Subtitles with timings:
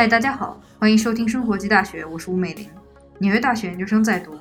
[0.00, 2.70] 嗨，大家好，欢迎收听生活机大学，我是吴美玲，
[3.18, 4.34] 纽约大学研究生在读。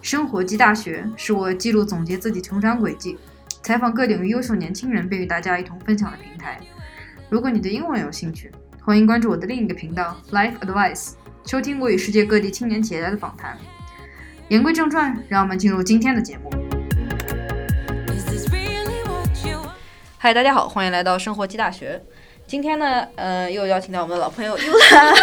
[0.00, 3.18] 生活机大学是我记录总结自己成长轨迹，
[3.64, 6.60] 采访各领域优秀年轻人，并与大家一同分享的平台。
[7.28, 11.14] 如果你对英文有兴趣，欢迎关注我的另一个频道 Life Advice，
[11.46, 13.58] 收听我与世界各地青年企业家的访谈。
[14.50, 16.48] 言归正传，让我们进入今天的节目。
[20.16, 22.00] 嗨，大家好，欢迎来到生活机大学。
[22.48, 25.14] 今天呢，呃，又邀请到我们的老朋友 Ula。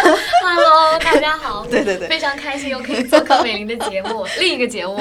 [0.42, 1.64] Hello，大家好。
[1.70, 4.98] 对对对非常开心又可以做客美玲的节目， 另一个节目。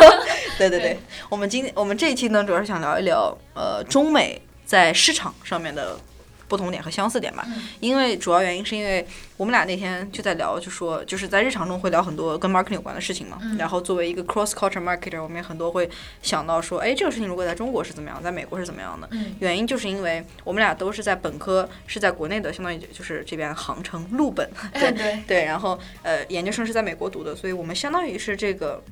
[0.56, 5.98] 对对对对，我们今天我们这一期呢，主要是想聊一聊呃中美在市场上面的
[6.48, 7.44] 不同点和相似点吧。
[7.48, 13.38] 嗯因为主要原因是因为我们俩那天就在聊，就说就是在日常中会聊很多跟 marketing 有关的事情嘛。
[13.42, 15.88] 嗯然后作为一个 cross culture marketer，我们也很多会
[16.22, 19.08] 想到说，哎，这个事情如果在中国是怎么样，在美国是怎么样的。
[19.12, 28.82] 嗯原因就是因为我们俩都是在本科是在国内的，相当于就是这边航程陆本， 对对，对，然后呃，研究生是在美国读的，所以我们相当于是这个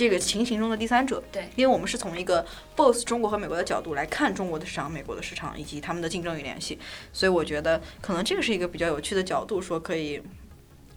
[0.00, 1.22] 这个情形中的第三者。
[1.30, 2.42] 对，因为我们是从一个
[2.74, 6.78] both 中国和美国的角度来看中国的市场、美国的市场以及他们的竞争与联系，
[7.12, 10.22] 所以我觉得可能这个是一个比较有趣的角度，说可以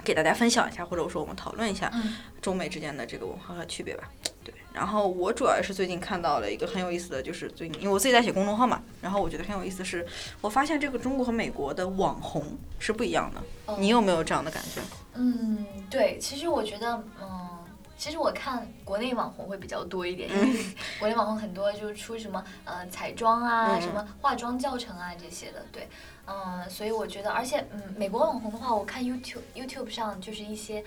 [0.05, 4.09] 给大家分享一下，或者说我们讨论一下嗯中美之间的这个文化和区别吧。
[4.41, 10.05] 对，然后我主要是最近看到了一个很有意思的，就是最近因为我自己在写公众号嘛，然后我觉得很有意思的是，
[10.39, 13.41] 我发现这个中国和美国的网红是不一样的。
[13.65, 14.79] 哦你有没有这样的感觉？
[15.15, 17.49] 嗯，对，其实我觉得，嗯。
[17.97, 20.65] 其实我看国内网红会比较多一点，因为
[20.99, 23.81] 国内网红很多就是出什么呃彩妆啊、嗯。
[23.81, 25.87] 什么化妆教程啊这些的，对，
[26.25, 30.83] 嗯，所以我觉得，而且嗯，美国网红的话，我看 YouTube YouTube 上就是一些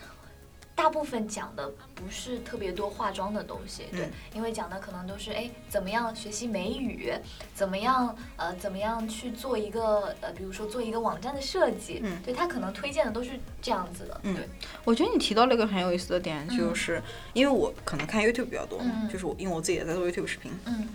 [0.77, 7.13] 大部分讲的不是特别多化妆的东西，对，嗯因为讲的可能都是哎怎么样学习美语，
[7.55, 12.21] 怎么样呃怎么样去做一个呃比如说做一个网站的设计，嗯。
[12.23, 13.31] 对他可能推荐的都是
[13.63, 14.35] 这样子的，嗯。
[14.35, 14.47] 对，
[14.85, 19.09] 我觉得你提到了一个很有意思的点，就是因为我可能看 YouTube 比较多，嗯。
[19.09, 20.87] 就是我因为我自己也在做 YouTube 视频，嗯。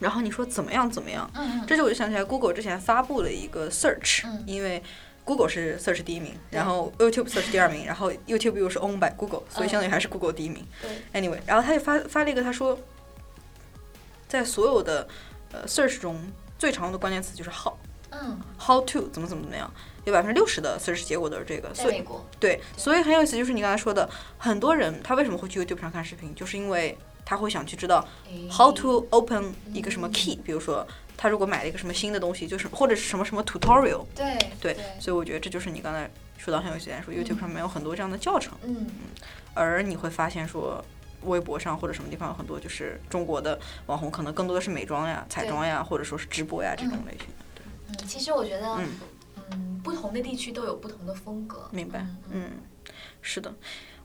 [0.00, 4.42] 然后你说怎么样怎么样，嗯这就我就想起来 Google 之前发布了一个 search，、嗯。
[4.46, 4.82] 因为
[5.24, 9.70] Google 是 search 第一名，然后 YouTube search 第二名，然后 YouTube 又是 owned by Google，所以嗯。
[9.70, 10.66] 相当于还是 Google 第一名。
[10.80, 10.90] 对
[11.20, 12.78] ，Anyway，然后他就发发了一个，他说，
[14.28, 15.06] 在所有的
[15.52, 16.20] 呃 search 中
[16.58, 17.72] 最常用的关键词就是 how
[18.10, 19.72] 嗯，how to 怎么怎么怎么样，
[20.04, 22.04] 有百分之六十的 search 结果都是这个，所以
[22.38, 30.12] 对，所以很有意思，就是你刚才说的，很多人他为什么会去 YouTube 上看视频，就是因为他会想去知道哎 how to open 一个什么嗯。
[30.12, 30.86] key，比如说
[31.16, 38.86] 他如果买了一个什么新的东西，就是或者是什么什么 tutorial，对对，对，所以我觉得这就是你刚才说到很有意思的点，说 YouTube 上面有很多这样的教程，嗯。
[39.54, 40.84] 而你会发现说。
[41.24, 43.56] 微博上或者什么地方有很多就是中国的
[43.86, 47.62] 网红，可能更多的是美妆呀、彩妆呀，或者说是直播呀这种类型的。
[47.90, 48.88] 嗯，其实我觉得嗯。
[49.52, 53.54] 嗯不同的地区都有不同的风格，明白嗯，嗯，是的，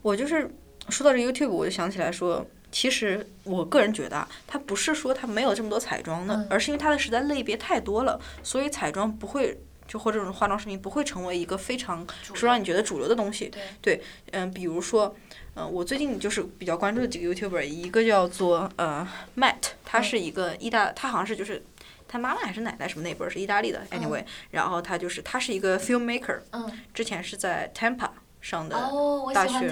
[0.03, 0.47] 我就是
[0.89, 9.59] 说到这 YouTube，我就想起来说，其实我个人觉得啊，它不是说它没有这么多彩妆的，嗯而是因为它的实在类别太多了，所以彩妆不会。
[9.87, 13.49] 就或者这种化妆视频不会成为一个非常说让你觉得主流的东西，
[13.81, 15.15] 对，嗯，比如说，
[15.55, 19.07] 嗯、我最近就是比较关注的几个 YouTuber，一个叫做呃
[19.37, 19.55] Matt，
[19.85, 21.63] 他是一个意大，他好像是就是
[22.05, 29.67] 他妈妈还是奶奶什么那辈儿是意大利的，anyway，、然后他就是他是一个 filmmaker，嗯，之前是在 Tampa 上的，哦，我喜欢大学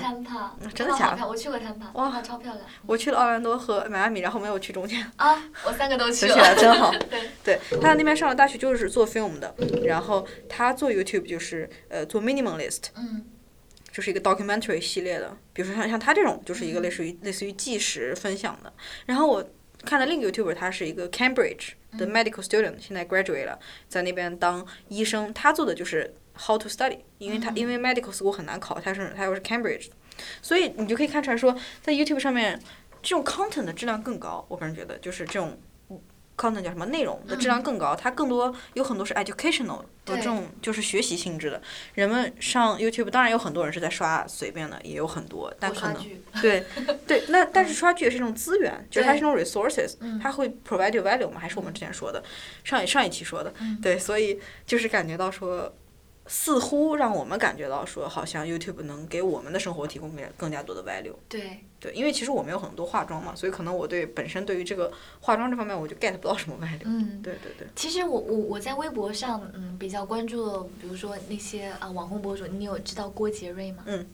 [0.73, 6.91] 真的假的，我去过 Tampa，哇超漂亮我去了奥兰多和迈阿密，然后没有去中间，啊，我三个都去了，真好。
[7.09, 13.25] 对，对，他在那边上了大学，就是做 film 的，然后他做 YouTube 就是呃做 minimalist，嗯
[13.91, 18.73] 就是一个 documentary 系列的，比如说像像他这种，就是一个类似于类似于纪实分享的。
[19.05, 19.41] 然后我
[19.85, 25.33] 看的另一个 YouTuber，他是一个 Cambridge 的 medical student，、现在 graduate 了，在那边当医生。
[25.33, 29.95] 他做的就是 how to study，因为它、因为 medical school 很难考，它是它又是 Cambridge 的，
[30.41, 32.61] 所以你就可以看出来说，在 YouTube 上面
[33.01, 34.45] 这种 content 的质量更高。
[34.49, 35.59] 我个人觉得就是这种。
[36.37, 41.61] content 叫什么内容的质量更高，它更多有很多是 educational 的这种就是学习性质的。
[41.93, 46.05] 人们上 YouTube，当然有很多人是在刷随便的，也有很多，但可能
[46.41, 46.65] 对
[47.07, 52.21] 对，那但是刷剧也是一种资源，就是它是一种 resources，嗯它会 provide you value 嘛，还是我们之前说的，
[52.65, 55.73] 上一上一期说的，嗯对，所以就是感觉到说。
[56.27, 61.13] 似乎让我们感觉到说，好像 YouTube 能给我们的生活提供更更加多的 value。
[61.29, 64.91] 对，对，因为其实我们有很多化妆嘛，所以可能我对本身对于这个
[65.21, 66.81] 化妆这方面，我就 get 不到什么 value。
[66.85, 67.21] 嗯。
[67.21, 73.83] 对对对，其实我我我在微博上，嗯，比较关注，比如说那些啊、网红博主，你有知道郭杰瑞吗？
[73.85, 74.05] 嗯。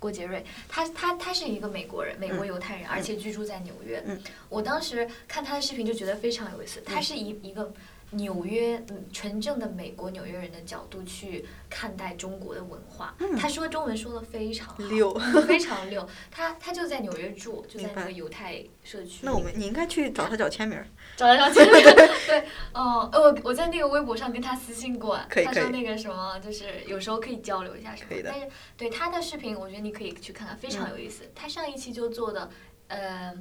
[0.00, 4.00] 郭杰瑞，他他他是一个美国人，美国犹太人，而且居住在纽约。
[4.06, 4.16] 嗯。
[4.48, 7.72] 我当时看他的视频就觉得非常有意思，他是一一个
[8.10, 13.14] 纽约，嗯，纯正的美国纽约人的角度去看待中国的文化。
[13.18, 16.08] 嗯他说中文说的非常好，溜嗯非常溜。
[16.30, 19.20] 他他就在纽约住，就在那个犹太社区。
[19.22, 20.86] 那我们你应该去找他找签名儿。
[21.16, 21.82] 找他找签名，
[22.26, 22.40] 对，
[22.72, 31.24] 哦，呃我我在那个微博上跟他私信过，他说那个什么，就是有时候可以交流一下什么的但是对他的视频，我觉得你可以去看看，非常有意思。
[31.34, 32.48] 他上一期就做的，
[32.88, 33.34] 呃，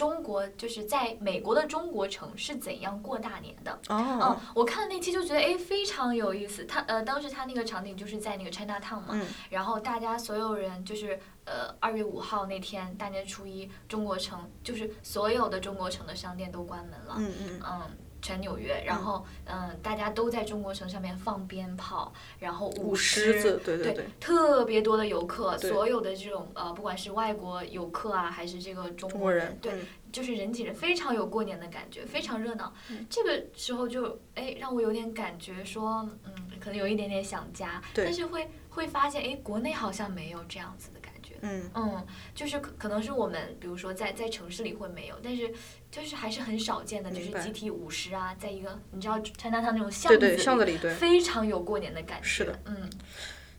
[0.00, 3.70] 中国就是在美国的中国城是怎样过大年的。
[3.88, 6.64] 哦嗯，，我看了那期就觉得哎非常有意思。
[6.64, 17.16] 他呃当时他那个场景就是在那个 China Town 嘛，嗯然后大家所有人就是呃二月五号那天大年初一，中国城就是所有的中国城的商店都关门了。
[17.18, 17.80] 嗯嗯，嗯，
[18.20, 32.72] 全纽约，然后嗯，大家都在中国城上面放鞭炮，然后舞舞狮狮，子，对对对，特别多的游客，所有的这种呃，不管是外国游客啊，还是这个中中国人，对，嗯就是人挤人，非常有过年的感觉，非常热闹。
[32.90, 41.36] 嗯这个时候就哎，让我有点感觉说，嗯，可能有一点点想家，对但是会会发现，哎，国内好像没有这样子的感觉。
[41.42, 45.50] 嗯，嗯，就是可可能是我们，比如说在在城市里会没有，但是
[45.90, 50.94] 就是还是很少见的，就是集体舞狮啊，在一个你知道 China Town 那种巷对子里，对，巷子里对。
[50.94, 52.24] 非常有过年的感觉。
[52.26, 52.88] 是的，嗯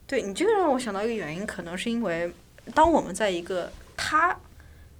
[0.07, 2.33] 对你这个让我想到一个原因，可能是因为
[2.73, 4.37] 当我们在一个他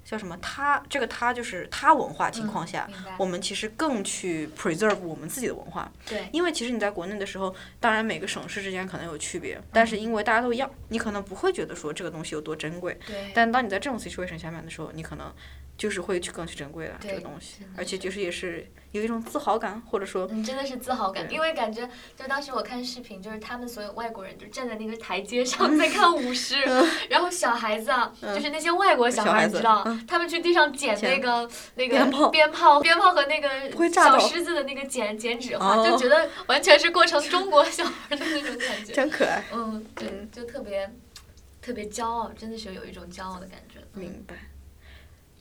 [0.03, 5.91] 叫什么他这个他就是他文化情况下，嗯我们其实更去 preserve 我们自己的文化。
[6.07, 12.97] 对因为其实你在国内的时候，当然每个省市之间可能有区别，但是因为大家都一样，你可能不会觉得说这个东西有多珍贵。
[13.05, 15.31] 对，但当你在这种 situation 下面的时候，你可能
[15.81, 26.57] 就是会去更去珍贵了这个东西，而且就是也是有一种自豪感，或者说嗯，真的是自豪感，因为感觉就当时我看视频，就是他们所有外国人就站在那个台阶上在看舞狮，
[27.09, 38.93] 然后小孩子啊，就是那些外国小孩，你知道嗯，他们去地上捡捡那个那个鞭炮鞭炮、鞭炮和那个小狮子的那个剪剪纸花，哦就觉得完全是过成中国小孩的那种感觉。
[38.93, 39.43] 真可爱。
[39.51, 40.87] 嗯，对嗯，就特别
[41.59, 43.79] 特别骄傲，真的是有一种骄傲的感觉。
[43.95, 44.35] 嗯明白。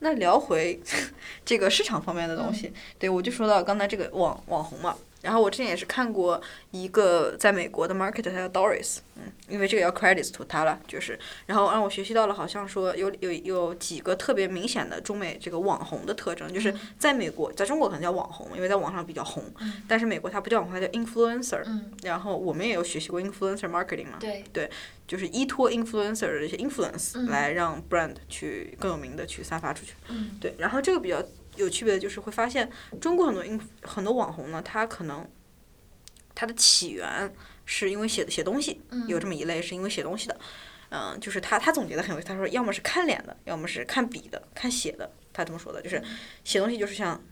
[0.00, 0.80] 那聊回
[1.44, 6.40] 这个市场方面的东西，对我就说到刚才这个网网红嘛，然后我之前也是看过
[6.70, 24.70] 一个在美国的 market，他叫 Doris，嗯，因为这个要 credits to 他了，就是，然后让我学习到了，好像说有有有几个特别明显的中美这个网红的特征，就是在美国，在中国可能叫网红，因为在网上比较红，嗯但是美国它不叫网红，它叫 influencer，嗯，然后我们也有学习过 influencer marketing 嘛，对，
[25.06, 27.26] 就是依托 influencer 的一些 influence 嗯。
[27.26, 29.94] 来让 brand 去更有名的去散发出去。
[30.08, 30.38] 嗯。
[30.40, 31.20] 对，然后这个比较
[31.60, 32.70] 有区别的就是会发现
[33.00, 35.28] 中国很多 inf 很多网红呢，他可能
[36.34, 37.34] 他的起源
[37.64, 40.38] 是因为写写东西，嗯有这么一类是因为写东西的。
[40.92, 45.08] 嗯，就是他他总结的很有意思，他说要么是看脸的，要么是看笔的，看写的。
[45.32, 46.02] 他这么说的，就是
[46.42, 47.22] 写东西就是像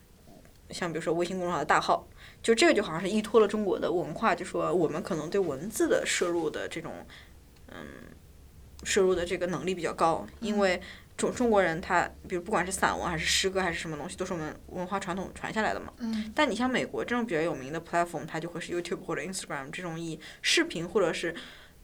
[0.69, 2.07] 像比如说微信公众号的大号，
[2.41, 7.05] 就这个就好像是依托了中国的文化，就说我们可能对文字的摄入的这种
[7.67, 7.75] 嗯
[8.85, 10.81] 摄入的这个能力比较高，因为
[11.19, 15.91] 中中国人他比如不管是散文还是诗歌还是什么东西，都是我们文化传统传下来的嘛。
[15.99, 21.35] 嗯但你像美国这种比较有名的 platform，它就会是 YouTube 或者 Instagram 这种以视频或者是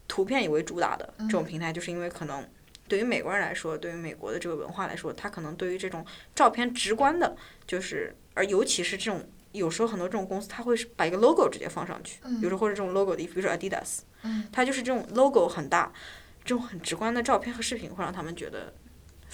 [0.08, 2.48] 图片以为主打的这种平台，就是因为可能
[2.88, 6.04] 对于美国人来说，对于美国的这个文化来说，他可能对于这种
[6.34, 7.36] 照片直观的，
[7.66, 15.92] 就是而尤其是这种有时候很多这种公司，它会是把一个 logo 直接放上去，有时候或者这种 logo 的衣服，比如说 Adidas，嗯它就是这种 logo 很大，
[16.44, 18.72] 这种很直观的照片和视频会让他们觉得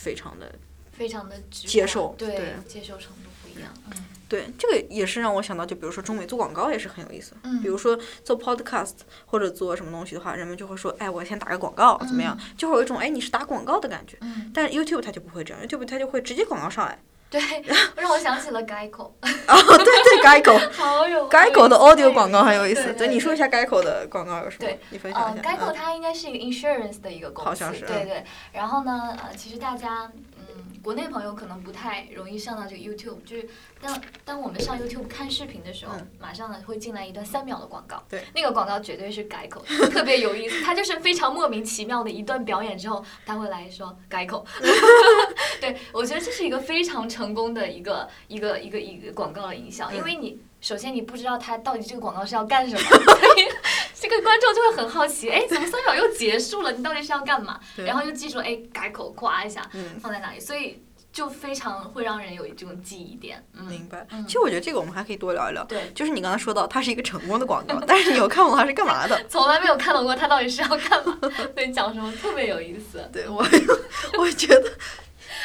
[0.02, 0.52] 非常的
[0.90, 3.72] 非常的接受对对接受程度不一样。
[3.86, 3.92] 嗯
[4.28, 7.34] 对，这个也是让我想到，就比如说中美做广告也是很有意思。
[7.42, 7.94] 嗯比如说
[8.24, 8.94] 做 podcast
[9.26, 12.34] 或者做什么东西的话，人们就会说，哎，我先打个广告，怎么样？
[12.56, 14.16] 就会有一种哎你是打广告的感觉。
[14.22, 16.98] 嗯，但是 YouTube 它就不会这样，YouTube 它就会直接广告上来。
[17.32, 17.40] 对，
[17.96, 19.04] 让我想起了 Geico，
[19.48, 20.58] 哦，对对，Geico。
[20.72, 24.78] 好有 Geico 的 audio 广告很有意思，对对你说一下 Geico 的广告有什么对？
[24.90, 25.50] 你分享呃一下。
[25.50, 28.24] ，Geico 嗯它应该是一个 insurance 的一个公司，好像是嗯对对。
[28.52, 30.31] 然后呢，呃，其实大家，嗯，
[30.82, 33.48] 国内朋友可能不太容易上到这个 YouTube，就是
[33.80, 36.08] 当当我们上 YouTube 看视频的时候，嗯。
[36.18, 39.60] 马上呢会进来一段三秒的广告，对，那个广告绝对是 Geico，
[39.90, 44.44] 特别有意思，它就是非常莫名其妙的一段表演之后，他会来说 Geico，
[45.60, 49.96] 对我觉得这是一个非常成功的一个一个一个一个广告的营销，嗯。
[49.96, 50.40] 因为你。
[50.62, 52.94] 首先，你不知道他到底这个广告是要干什么，所
[53.36, 53.48] 以
[54.02, 56.72] 这个观众就会很好奇，哎，怎么三秒又结束了？
[56.72, 57.60] 你到底是要干嘛？
[57.76, 60.82] 然后就记住，哎，改口夸一下，嗯放在哪里，所以
[61.12, 63.40] 就非常会让人有这种记忆点。
[63.52, 64.04] 嗯，明白。
[64.10, 65.62] 嗯其实我觉得这个我们还可以多聊一聊。
[65.66, 69.22] 对，就是你刚才说到，它是一个成功的广告， 但是你有看过它是干嘛的？
[69.30, 71.16] 从来没有看懂过它到底是要干嘛，
[71.54, 73.08] 对，讲什么特别有意思。
[73.12, 73.46] 对我，
[74.18, 74.72] 我觉得，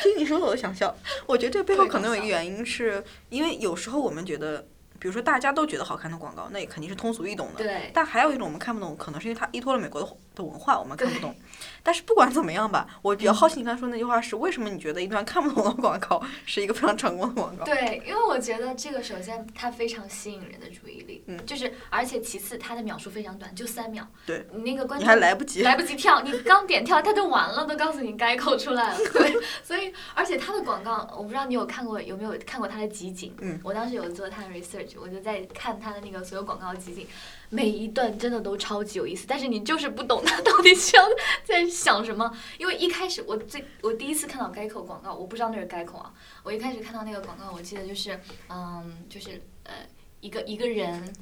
[0.01, 0.95] 听你说的我都想笑。
[1.27, 4.67] 我觉得这背后可能有一个原因是，因为有时候我们觉得
[4.99, 7.63] 比如说大家都觉得好看的广告，那也肯定是通俗易懂的。
[7.63, 11.35] 对但还有一种我们看不懂，可能是因为它依托了美国的的文化，我们看不懂。
[11.83, 17.65] 但是不管怎么样吧，我比较好奇你刚才说那句话是为什么你觉得一段看不懂的广告是一个非常成功的广告？
[17.65, 25.63] 对，因为我觉得这个首先它非常吸引人的注意力，嗯就是而且其次它的秒数非常短，就三秒，对，你那个观你众还来不及。
[25.63, 28.97] 来不及跳，你刚点跳它就完了，都告诉你该扣出来了。
[29.13, 33.35] 对，所以而且它的广告，我不知道你有看过有没有看过它的集锦？
[33.39, 37.07] 嗯我当时有做它的 research，我就在看他的那个所有广告集锦，
[37.49, 41.03] 每一段真的都超级有意思，但是你就是不懂他到底想
[41.43, 42.31] 在想什么。
[42.57, 46.13] 因为一开始我最我第一次看到该口广告，我不知道那是该口啊，
[46.43, 49.73] 我一开始看到那个广告，我记得就是嗯，就是呃
[50.21, 51.13] 一个一个人。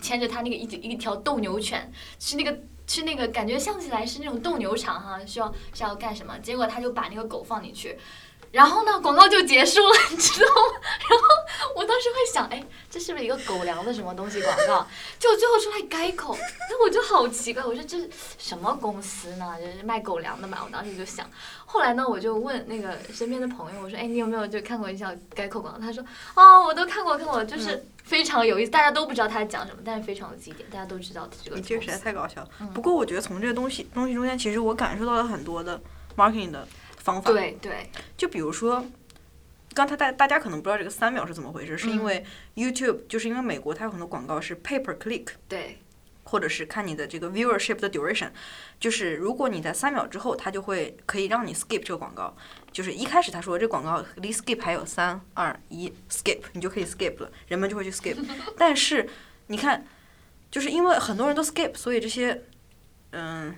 [0.00, 2.58] 牵着他那个一一条斗牛犬，是那个
[2.88, 6.36] 是那个感觉像起来是那种斗牛场哈，需要是要干什么？
[6.38, 7.96] 结果他就把那个狗放进去，
[8.50, 10.80] 然后呢，广告就结束了， 你知道吗？
[11.08, 11.26] 然后
[11.76, 14.86] 我当时会想，哎，这是不是一个狗粮的什么东西广告？
[15.18, 16.36] 就最后出来改口，
[16.70, 19.54] 那我就好奇怪，我说这是什么公司呢？
[19.60, 20.58] 就是卖狗粮的嘛。
[20.64, 21.28] 我当时就想，
[21.66, 25.80] 后来呢，我就问那个身边的朋友，我说，哎，你有没有就看过一下改口广告？
[25.80, 26.02] 他说，
[26.34, 31.98] 哦，我都看过，看过，就是非常有意思，大家都不知道他在讲什么，但是非常有记点，大家都知道这个你这个实在。
[31.98, 32.48] 太搞笑了。
[32.60, 35.78] 嗯不过我觉得从这个东西东西中间，其实我感受到了很多的
[36.16, 36.66] marketing 的
[37.08, 37.32] 方法。
[37.32, 38.84] 对对，就比如说，
[39.74, 42.24] 刚才大大家可能不知道这个三秒是怎么回事，是因嗯为
[42.54, 45.78] YouTube 就是因为美国它有很多广告是 pay per click，对，
[46.24, 48.30] 或者是看你的这个 viewership 的 duration，
[48.78, 52.36] 就是如果你在三秒之后，它就会可以让你 skip 这个广告。
[52.70, 58.16] 就是一开始他说这广告离 skip 还有三二一 skip，你就可以 skip 了，人们就会去 skip。
[58.56, 59.08] 但是
[59.48, 59.84] 你看，
[60.50, 62.44] 就是因为很多人都 skip，所以这些
[63.12, 63.54] 嗯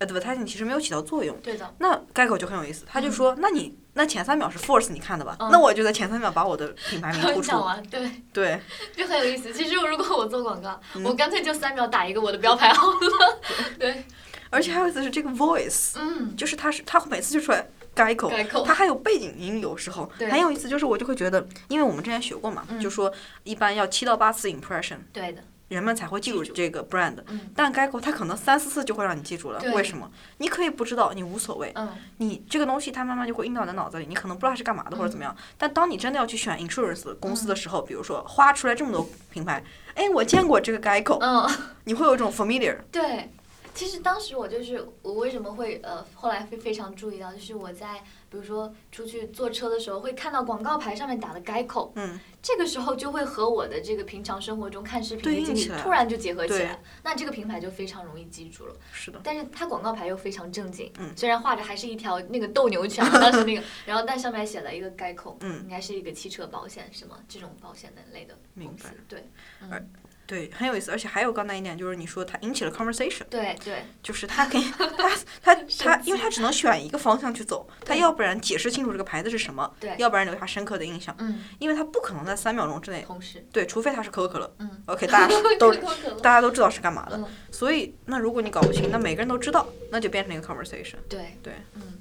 [0.00, 1.36] advertising 其实没有起到作用。
[1.42, 5.36] 对的，那该口就很有意思，他就说，那你那前三秒是 force 你看的吧？
[5.38, 7.60] 嗯那我就在前三秒把我的品牌名 突出讲。
[7.64, 8.60] 完，对，对，
[8.96, 9.52] 就很有意思。
[9.52, 12.96] 其实如果我做广告，嗯我干脆就三秒打一个我的标牌好了。
[13.78, 14.04] 对，
[14.50, 20.68] 而且还有一次是这个 voice，嗯，就是他是他每次就出来该口，改口它还有背景音，有时候对很有意思。
[20.68, 23.12] 就是我就会觉得，因为我们之前学过嘛，嗯就说
[23.44, 27.16] 一般要七到八次 impression，对的，人们才会记住这个 brand。
[27.28, 30.10] 嗯但该口它可能三四次就会让你记住了，为什么？
[30.38, 31.72] 你可以不知道，你无所谓。
[31.74, 35.36] 嗯，你这个东西它慢慢就会印到你的脑子里，你可能不知道它是干嘛的或者怎么嗯样。
[35.56, 39.62] 但当你真的要去选 insurance 公司的时候，比如说花出来这么多品牌，
[39.94, 41.48] 哎，我见过这个 Geico，嗯，
[41.84, 42.76] 你会有一种 familiar。
[42.90, 43.30] 对。
[43.74, 47.98] 其实当时我就是我为什么会呃后来非非常注意到，就是我在
[48.28, 58.74] 比如说出去坐车的时候会看到广告牌上面打的改口，嗯，这个时候就会和我的这个平常生活中看视频的经历突然就结合起来，那这个品牌就非常容易记住了。
[58.92, 61.10] 是的，但是它广告牌又非常正经，嗯。
[61.16, 65.60] 虽然画着还是一条那个斗牛犬， 当时那个， 然后但上面写了一个该口，嗯。
[65.62, 69.24] 应该是一个汽车保险什么这种保险的类的，公司对，
[69.70, 69.90] 而嗯，
[70.30, 70.92] 对，很有意思。
[70.92, 73.84] 而且还有刚才一点就是你说它引起了 conversation，对对。
[74.00, 74.62] 就是它可以，
[74.96, 75.10] 它
[75.42, 85.74] 它 它，因为它只能选一个方向去走，它要不然解释清楚这个牌子是什么，对，要不然留下深刻的印象，嗯，因为它不可能在三秒钟之内，同时，对，除非它是可口可乐嗯，，OK，大家 都
[86.20, 91.98] 大家都知道是干嘛的，嗯，所以那如果你搞不清，那每个人都知道，那就变成一个 conversation，对对，嗯，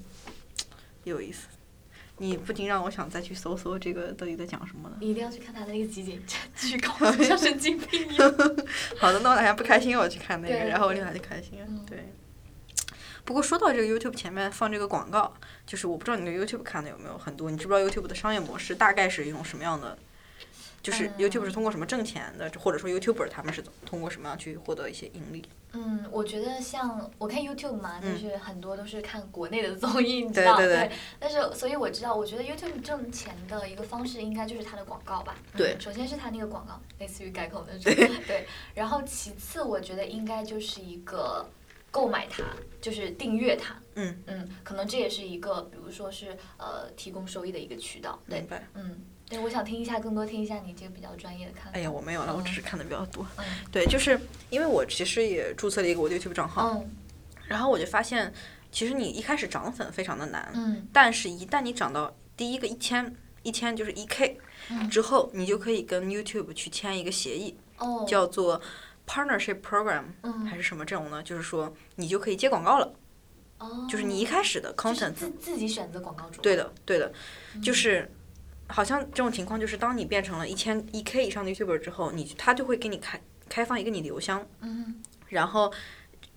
[1.03, 1.48] 有意思。
[2.19, 4.97] 你不禁让我想再去搜搜这个到底在讲什么呢？
[4.99, 6.21] 你一定要去看他的那个集锦，
[6.55, 8.31] 继续搞得像神经病一样。
[8.99, 11.65] 好的，那我哪天不开心我去看那个，然后我立马就开心了。
[11.67, 12.13] 嗯对。
[13.25, 15.33] 不过说到这个 YouTube 前面放这个广告，
[15.65, 19.97] 就是我不知道你的 YouTube 看的有没有很多，你知不知道 YouTube 的商业模式大概是一种什么样的？
[20.81, 25.43] 就是嗯 YouTube 是通过什么挣钱的，或者说 YouTuber 他们是通过什么样去获得一些盈利？
[25.73, 35.35] 嗯，我觉得像我看 YouTube 嘛，就嗯是很多都是看国内的综艺，你知道对对对但是所以我知道，我觉得 YouTube 挣钱的一个方式应该就是它的广告吧。
[35.55, 37.93] 对嗯首先是它那个广告，类似于改口那种。
[38.25, 38.47] 对。
[38.73, 41.47] 然后其次，我觉得应该就是一个
[41.91, 42.43] 购买它，
[42.81, 43.75] 就是订阅它。
[44.00, 48.20] 嗯嗯，可能这也是一个，比如说是呃提供收益的一个渠道。
[48.27, 48.48] 对明。
[48.48, 48.68] 白。
[48.74, 51.77] 嗯，对，我想听一下更多，听一下你这个比较专业的看法。
[51.77, 53.25] 哎呀，我没有了，我只是看的比较多。
[53.38, 56.89] 嗯对，就是因为我其实也注册了一个我的 YouTube 账号，嗯
[57.48, 58.32] 然后我就发现，
[58.72, 64.38] 其实你一开始涨粉非常的难，嗯但是一旦你涨到第一个一千，一千就是一 K
[64.70, 68.62] 嗯之后，你就可以跟 YouTube 去签一个协议，哦，叫做
[69.08, 71.24] partnership program 嗯还是什么这种呢？
[71.24, 72.94] 就是说你就可以接广告了，
[73.59, 76.41] 哦，就是你一开始的 content，自自己选择广告主。
[76.41, 77.11] 对的对的，
[77.55, 77.61] 嗯。
[77.61, 78.09] 就是。
[78.71, 85.73] 好像这种情况就是，当你变成了一千一 K 以上的 YouTuber 之后，你他就会给你开开放一个你的邮箱，嗯然后，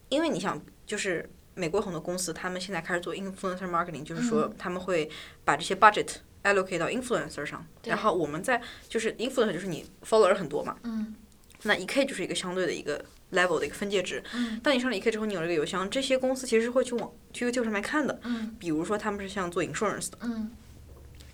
[0.08, 4.54] 因为你想，就是美国很多公司，他们现在开始做 influencer marketing，就是说嗯。
[4.56, 5.10] 他们会
[5.44, 6.08] 把这些 budget
[6.42, 7.90] allocate 到 influencer 上，对。
[7.90, 11.14] 然后我们在就是 influencer 就是你 follower 很多嘛，嗯。
[11.64, 14.22] 那一 k 就是一个相对的一个 level 的一个分界值。
[14.34, 18.18] 嗯当你上了一 k 之后，你有了一个邮箱，这些公司其实是会去往去 YouTube 上面看的。
[18.24, 20.50] 嗯比如说他们是像做 insurance 的，嗯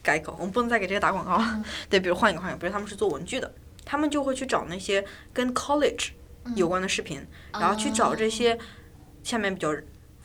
[0.03, 1.65] 改口，我们不能再给这些打广告了。
[1.91, 3.53] 对，比如换一个换一个，比如他们是做文具的，
[3.85, 6.11] 他们就会去找那些跟 college
[6.57, 7.21] 有关的视频，
[7.53, 8.59] 然后去找这些
[9.23, 9.75] 下面比较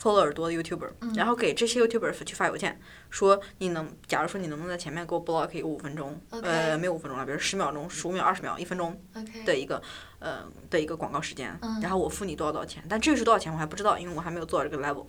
[0.01, 9.01] follower 多的 YouTuber，、然后给这些 YouTuber 去发邮件，说你能，假如说你能不能在前面给我 block 一个五分钟呃，没有五分钟了，比如十秒钟、十五秒、二十秒、一分钟
[9.45, 9.81] 的一个
[10.23, 15.05] 呃的一个广告时间，嗯然后我付你多少多少钱，但至于是多少钱我还不知道，因为我还没有做到这个 level。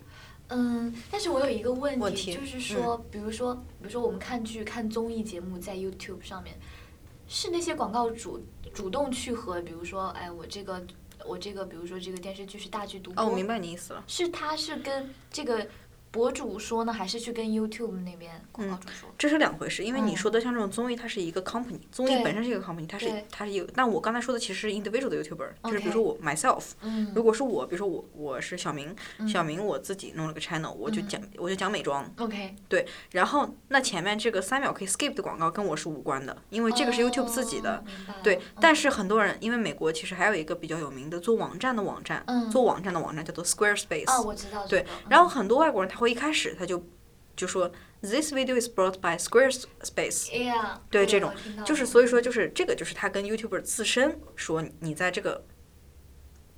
[0.49, 6.55] 嗯，但是我有一个问题，问题嗯就是说，比如说，比如说我们看剧、看综艺节目，在 YouTube 上面，
[7.27, 10.85] 是那些广告主主动去和，比如说，哎，我这个
[11.25, 14.03] 我这个，比如说这个电视剧是大剧独播，哦，我明白你意思了。
[14.05, 15.67] 是他是跟这个
[16.15, 19.09] 博主说呢，还是去跟 YouTube 那边广告主说？
[19.17, 23.67] 这是两回事，因为你嗯说的像这种综艺，它是一个 company，综艺本身是一个 company，它是它是一个。
[23.75, 28.95] 但我刚才说的其实是 individual 的 YouTuber，就是比如说我 myself，嗯如果是我，比如说我我是小明，
[29.27, 37.83] 小明我自己弄了个 channel，我就讲我就讲美妆，，OK，对，然后那前面这个三秒可以 skip 的广告跟我是无关的，因为这个是 YouTube 自己的
[38.23, 44.09] 对，嗯但是很多人因为美国其实还有一个比较有名的做网站的网站，嗯做网站的网站叫做 Squarespace。
[44.09, 46.85] 啊，我知道对个，然后很多外国人他会一开始他就
[47.35, 47.71] 就说
[48.01, 50.31] This video is brought by Squarespace。
[50.31, 51.33] 哎呀，对这种
[51.65, 55.43] 就是所以说就是这个就是他跟 YouTuber 自身说你在这个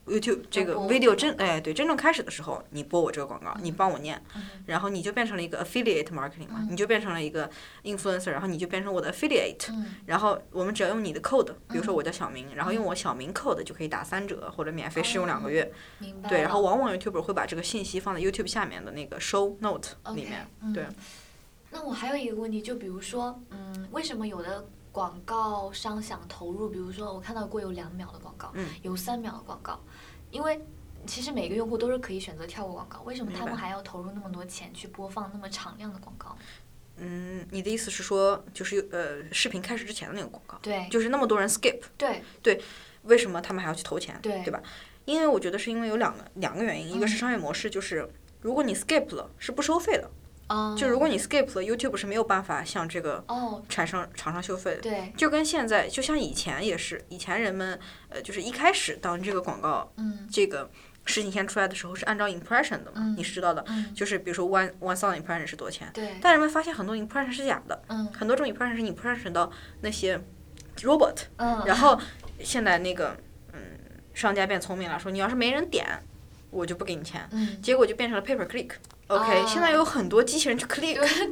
[0.08, 4.42] YouTube 这个 video 真哎对真正开始的时候，你播我这个广告，你帮我念，嗯。
[4.66, 7.50] 然后你就变成了一个 affiliate marketing 嘛，你就变成了一个
[7.84, 9.96] influencer，然后你就变成我的 affiliate，、嗯。
[10.06, 15.72] 然后我们只要用你的 code，比如说我叫小明，然后用我小明 code 就可以打三折或者免费试用两个月，
[16.30, 20.74] 对，然后往往 YouTuber 会把这个信息放在 YouTube 下面的那个 show note 里面，嗯。
[20.74, 20.86] 对。
[21.70, 24.66] 那我还有一个问题，就比如说，嗯，为什么有的
[24.98, 28.68] 广告商想投入，比如说我看到过有两秒的广告，嗯。
[28.82, 29.80] 有三秒的广告，
[30.32, 30.60] 因为
[31.06, 36.36] 其实每个用户都是可以选择跳过广告，为什么他们还要投入那么多钱去播放那么敞亮的广告？
[36.96, 40.88] 嗯，你的意思是说，就是呃，视频开始之前的那个广告，对。
[40.90, 42.24] 就是那么多人 skip，对。
[42.42, 42.60] 对，
[43.04, 44.50] 为什么他们还要去投钱，对。
[44.50, 44.60] 吧？
[45.06, 48.10] 因为我觉得是因为有两个两个原因，一个是商业模式，就是
[48.42, 50.10] 如果你 skip 了是不收费的，
[50.48, 54.82] 嗯，就如果你 skip 了，YouTube 是没有办法向这个哦，产生厂商收费的。
[54.82, 57.80] 对，就跟现在，就像以前也是，以前人们
[58.10, 60.28] 呃，就是一开始当这个广告嗯。
[60.32, 60.70] 这个
[61.06, 68.06] 事情先出来的时候是按照 impression 的嘛，嗯你是知道的，嗯，就是比如说 one one thousand impression 是多少钱，对，但人们发现很多 impression 是假的，嗯。
[68.14, 70.20] 很多这种 impression 是 impression 到那些
[70.82, 72.00] robot，嗯，然后
[72.40, 73.18] 现在那个
[73.54, 73.60] 嗯，
[74.14, 75.86] 商家变聪明了，说你要是没人点，
[76.50, 78.72] 我就不给你钱，嗯，结果就变成了 pay per click。
[79.08, 80.96] OK，、啊现在有很多机器人去 click，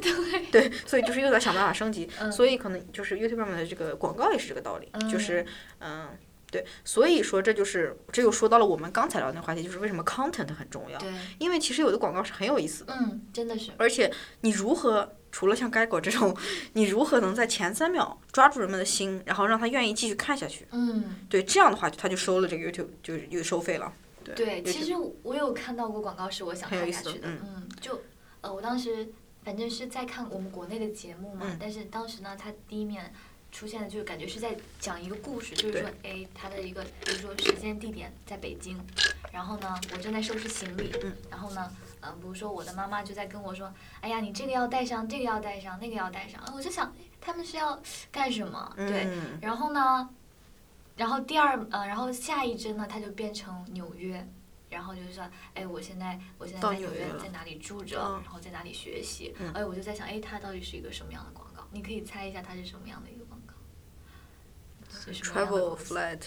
[0.50, 5.44] 对， 对，所以就是又在想办法升级，嗯所以可能就是 YouTube 上面的这个广告也是这个道理，嗯就是
[5.80, 6.08] 嗯。
[6.48, 10.96] 对，所以说这就是这又说到了我们刚才聊的那个话题，就是为什么 content 很重要。
[11.00, 14.10] 对，因为其实有的广告是很有意思的，嗯，真的是，而且
[14.42, 16.34] 你如何除了像该狗这种，
[16.74, 20.64] 你如何能在前三秒抓住人们的心，然后让他愿意继续看下去？
[20.70, 21.16] 嗯。
[21.28, 23.92] 对，这样的话他就收了这个 YouTube 就又收费了。
[24.34, 28.00] 对，对，其实我有看到过广告是我想看下去的，嗯嗯，就
[28.40, 29.08] 呃，我当时
[29.44, 33.12] 反正是在看我们国内的节目嘛，嗯但是当时呢，它第一面
[33.52, 38.78] 出现的就感觉是在讲一个故事，就是说，哎，它的一个比如说时间地点在北京，
[39.32, 41.70] 然后呢，我正在收拾行李，嗯然后呢，
[42.02, 47.80] 嗯，比如说我的妈妈就在跟我说，哎呀，你这个要带上，这个要带上，那个要带上，呃我就想，哎他们是要
[48.12, 48.72] 干什么？
[48.76, 50.08] 对，嗯，然后呢，
[50.96, 54.26] 然后第二呃，然后下一帧呢，它就变成纽约，
[54.70, 55.22] 然后就是说，
[55.54, 59.52] 哎，我现在我现在在纽约在哪里住着，嗯然后在哪里学习，嗯。
[59.52, 61.62] 哎，我就在想，哎，它到底是一个什么样的广告？
[61.70, 63.52] 你可以猜一下它是什么样的一个广告
[65.12, 66.22] ？travel flight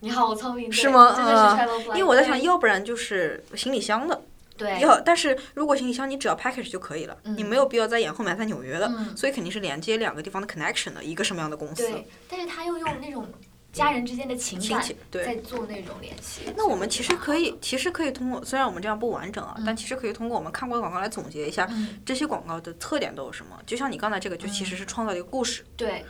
[0.00, 1.14] 你好聪明，是吗？
[1.14, 4.22] 真的是啊 travel flight，因为我在想，要不然就是行李箱的，
[4.56, 9.16] 对，要，但是如果行李箱你只要 package 就可以了，你嗯没有必要再演后面在纽约的，嗯。
[9.16, 13.30] 所以肯定是连接两个地方的 connection 的一个什么样的公司，对，但是他又用那种
[13.72, 16.42] 家人之间的情感对在做那种联系。
[16.56, 23.58] 那我们其实可以，其实可以通过，虽然我们这样不完整啊，但其实可以通过我们看过的广告来总结一下嗯这些广告的特点都有什么。
[23.66, 26.04] 就像你刚才这个，就其实是创造一个故事，对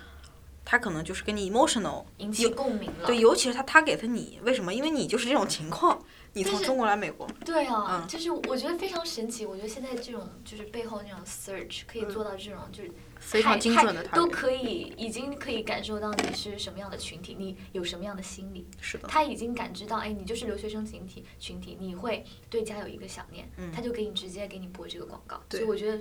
[0.64, 3.06] 他可能就是跟你 emotional，引起共鸣了。
[3.06, 4.72] 对，尤其是他他给的你，为什么？
[4.72, 9.44] 因为你就是这种情况，你从中国来美国，对啊，嗯就是我觉得非常神奇。
[9.44, 18.66] 我觉得现在这种就是背后那种 search 可以做到这种，就是嗯非常太精准的太都可以，已经可以感受到你是什么样的群体，你有什么样的心理。
[18.80, 25.40] 是的，他已经感知到，哎，你就是留学生群体群体，你会对家有一个想念，嗯他就给你直接给你播这个广告。
[25.50, 26.00] 所以我觉得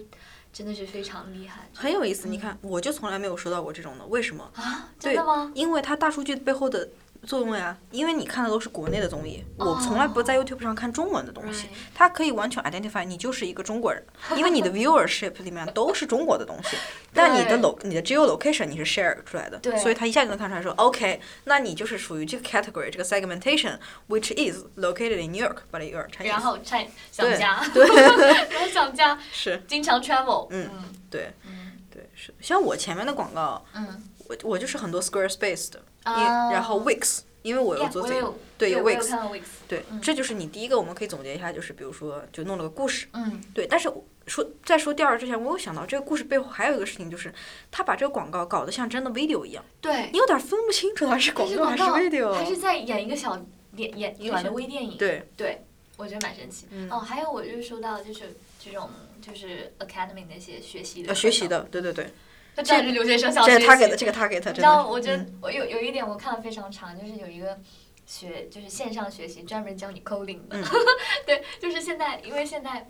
[0.53, 2.27] 真的是非常厉害很有意思。
[2.27, 4.49] 你看，我就从来没有收到过这种的，为什么？
[4.55, 4.93] 啊！
[4.99, 5.51] 真的吗？
[5.55, 6.87] 因为它大数据背后的
[7.25, 14.03] 作用呀，因为你看的都是国内的综艺，我从来不在 YouTube 上看中文的东西它可以完全 identify 你就是一个中国人，
[14.35, 16.77] 因为你的 viewership 里面都是中国的东西，
[17.13, 25.81] 但你的 lo 你的 geolocation 你是 share 出来的，对所以它一下就能看出来说，OK，那你就是属于这个 category 这个 segmentation，which is located in New York but
[25.81, 43.65] you're Chinese，然后想想家，对然后想家，是，经常 travel，嗯嗯对嗯对是，像我前面的广告，嗯，我我就是很多 Squarespace 的，然后 Wix，因为我有做自己我有对有 Wix，对，这就是你第一个，我们可以总结一下，就是比如说，就弄了个故事，嗯对。
[43.67, 43.91] 但是
[44.27, 47.33] 说在说第二之前，我有想到这个故事背后还有一个事情，就是
[47.71, 52.55] 他把这个广告搞得像真的 video 一样，对你，有点分不清楚它是广告还是是广告，它是 video。
[52.59, 53.39] 在演一个小
[53.75, 55.63] 演演短的微电影，对，对，
[55.95, 56.67] 我觉得蛮神奇。
[56.71, 58.89] 嗯哦，还有我就是说到就是这种
[59.21, 62.11] 就是 academy 那些学习的要学习，的，对对对，
[62.55, 63.59] 他这是留学生想这。
[63.59, 67.57] 是他给的，这个他给他真你知道，我觉得嗯我有有一点我看的非常长，就是有一个
[68.05, 70.63] 学就是线上学习专门教你 coding 的，嗯
[71.25, 72.87] 对，就是现在因为现在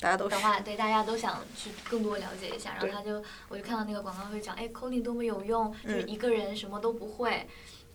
[0.00, 7.46] 大家都是的话，对大家都想去更多了解一下，然后他就我就看到那个广告会讲，哎，coding 多么有用，就一个人什么都不会。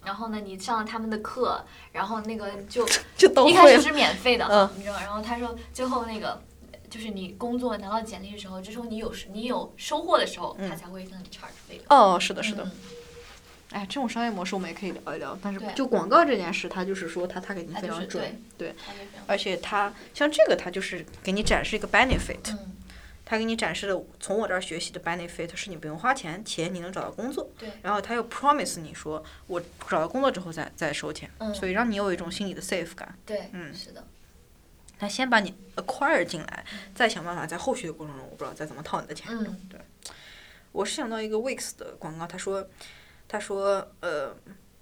[0.05, 3.47] 然后呢，你上了他们的课，然后那个就 就都。
[3.47, 4.99] 一开始是免费的，嗯你知道吗？
[5.01, 6.41] 然后他说最后那个
[6.93, 11.85] 就是你工作拿到简历的时候，这时候你有你有收获的时候，他才会跟你 charge 费的。
[11.89, 12.71] 哦，是的，是的嗯。
[13.71, 18.75] 哎，这种商业模式我们也可以聊一聊，但是就广告这件事，他就是说他他给你非常准，对，
[19.25, 22.75] 而且他像这个，他就是给你展示一个 benefit，嗯，
[23.25, 27.49] 他给你展示的从我这儿学习的 benefit 是你不用花钱，且你能找到工作。
[27.57, 33.17] 对然后他又 promise 你说，我找到工作之后再再收钱，嗯所以让你有一种心理的 safe 感。
[33.25, 34.05] 对，嗯是的，
[35.03, 39.27] 他先把你 acquire 进来，再想办法在后续的过程中，我不知道再怎么套你的钱。
[39.29, 39.69] 嗯
[40.71, 42.67] 我是想到一个 Wix 的广告，他说，
[43.27, 44.35] 他说，呃，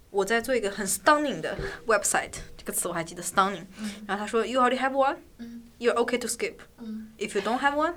[0.08, 1.54] 我在做一个很 stunning 的
[1.86, 3.66] website，这个词我还记得 stunning。
[4.06, 6.54] 然后他说，You already have one, 嗯 you're okay to skip.
[6.78, 7.96] 嗯，If you don't have one,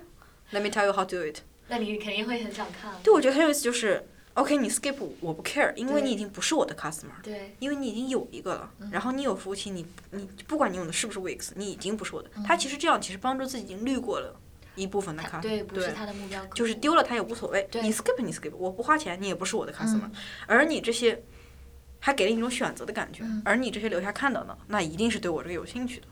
[0.52, 1.38] let me tell you how to do it.
[1.70, 2.92] 那你肯定会很想看。
[3.02, 12.30] 对，我觉得很有意思，就是 OK，你 skip 我不 care，因为你已经不是我的 customer，对因为你已经有一个了，然后你有服务器，你你不管你用的是不是 Wix，你已经不是我的。
[12.46, 14.40] 他其实这样其实帮助自己已经滤过了
[14.76, 16.50] 一部分的他 customer，对，不是他的目标客。
[16.54, 20.12] 就是丢了他也无所谓，对你 skip 你 skip，我不花钱，你也不是我的 customer，、嗯
[20.48, 21.24] 而你这些。
[21.98, 26.08] 还给了你一种选择的感觉，嗯而你这些留下看到的，那一定是对我这个有兴趣的。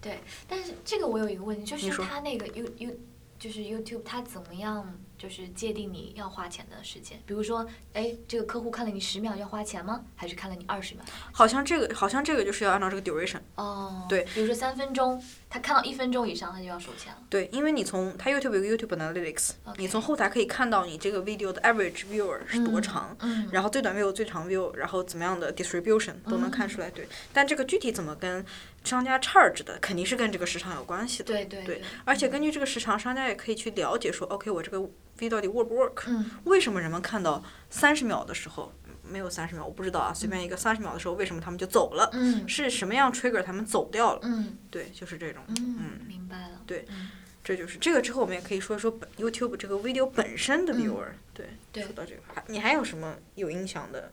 [0.00, 2.92] 对，但是这个我有一个问题，就是他那个 You You
[3.38, 7.18] 就是 YouTube，他怎么样就是界定你要花钱的时间？
[7.24, 10.04] 比如说，哎，这个客户看了你十秒要花钱吗？
[10.14, 11.02] 还是看了你二十秒？
[11.32, 17.18] 好像这个，好像这个就是要按照这个 duration，哦，对比如说三分钟，他看到一分钟以上，他就要收钱了。
[17.30, 26.90] 对，因为你从他 YouTube 有个 YouTube Analytics，OK 你从后台可以看到你这个 video 的 average viewer 是多长，嗯然后最短 view、最长 view，然后怎么样的 distribution 都能看出来。
[26.90, 28.44] 对，但这个具体怎么跟
[28.84, 31.24] 商家 charge 的，肯定是跟这个时长有关系的。
[31.24, 34.78] 对对对，而且根据这个时长，商家也可以去了解说，OK，我这个
[35.18, 38.72] video 到底 work 不 work？、嗯为什么人们看到三十秒的时候，
[39.02, 42.08] 没有三十秒，我不知道啊，随便一个三十秒的时候，为什么他们就走了？
[42.12, 44.20] 嗯是什么样 trigger 他们走掉了？
[44.22, 45.42] 嗯对，就是这种。
[45.48, 46.60] 嗯，明白了。
[46.66, 47.10] 对嗯
[47.42, 54.10] 这就是这个之后，我们也可以说说本 YouTube 这个 video 本身的 viewer、对，嗯对说到这个，还你还有什么有印象的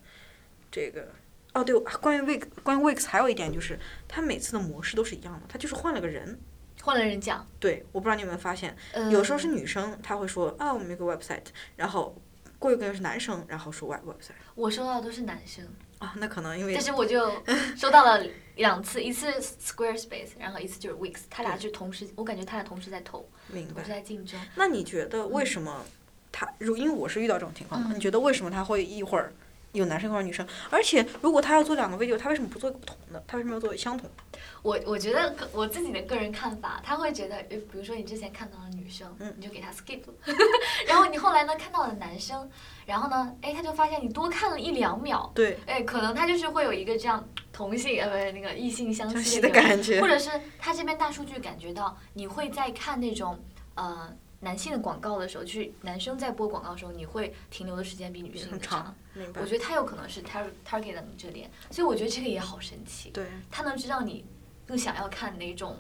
[0.70, 1.08] 这个？
[1.54, 6.40] 哦，对，关于 Wix，关于 Wix 还有一点就是，它每次的模式都是一样的，它就是换了个人。
[6.82, 12.16] 换了人讲，对，我不知道你有没有发现，呃有时候是女生，她会说啊，我们有个 website，然后
[12.58, 15.66] 过一个月是男生，然后说 web website 我收到的都是男生，
[16.00, 17.32] 啊，那可能因为但是我就
[17.76, 23.84] 收到了两次，一次 Squarespace，然后一次就是 Wix，他俩就同时，我感觉他俩同时在投，明白。
[23.84, 24.40] 在竞争。
[24.56, 25.84] 那你觉得为什么
[26.32, 26.48] 他？
[26.58, 29.32] 如因为我是遇到这种情况，嗯你觉得为什么他会一会儿
[29.74, 30.46] 有男生一会儿女生？
[30.70, 33.24] 而且如果他要做两个 video，他为什么不做一个不同的？
[33.28, 34.40] 他为什么要做相同的？
[34.62, 40.02] 我我觉得个我自己的个人看法，他会觉得，呃比如说你之前看到了女生，嗯你就给他 skip，
[40.88, 42.50] 然后你后来呢看到了男生，
[42.86, 50.30] 然后呢，哎，他就发现你多看了一两秒，对，哎，可能他就是会有一个这样同性呃不是那个异性相吸的感觉或者是
[50.60, 53.40] 他这边大数据感觉到你会在看那种
[53.76, 58.94] 呃男性的广告的时候，就是男生在播广告的时候，你会停留的时间比女性长。
[59.36, 59.46] 我？
[59.46, 63.10] 觉得他有可能是 tar target 到你这点，所以我觉得这个也好神奇。
[63.12, 64.26] 对，他能知道你
[64.66, 65.78] 更想要看哪种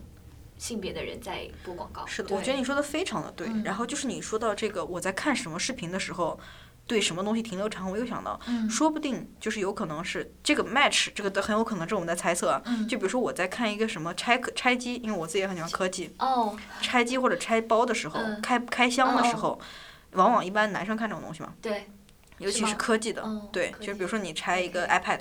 [0.58, 2.06] 性别的人在播广告。
[2.06, 3.47] 是的，我觉得你说的非常的对。
[3.47, 6.39] 嗯然后就是你说到这个，我在看什么视频的时候。
[6.91, 12.62] 对什么东西停留长，我又想到，嗯说不定就是有可能是这个 match，这个都很有可能是我们的猜测啊。
[12.65, 19.58] 嗯就比如说我在看一个什么拆拆机，因为我自己也很喜欢科技，哦，拆机或者拆包的时候，嗯开开箱的时候，
[20.12, 21.89] 往往一般男生看这种东西嘛，对
[22.39, 25.19] 尤其是科技的，哦对，就比如说你拆一个 iPad。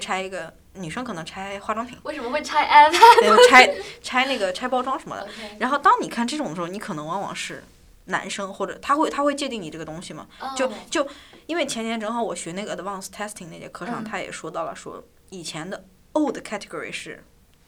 [0.00, 3.48] 拆一个女生可能拆化妆品，为什么会拆 iPad？
[3.48, 5.26] 拆拆那个拆包装什么的。
[5.58, 7.64] 然后当你看这种的时候，你可能往往是
[8.08, 11.08] 男生，或者他会他会界定你这个东西嘛，就哦就
[11.46, 17.24] 因为前年正好我学那个 advanced testing 那节课上，嗯他也说到了，说以前的 old category 是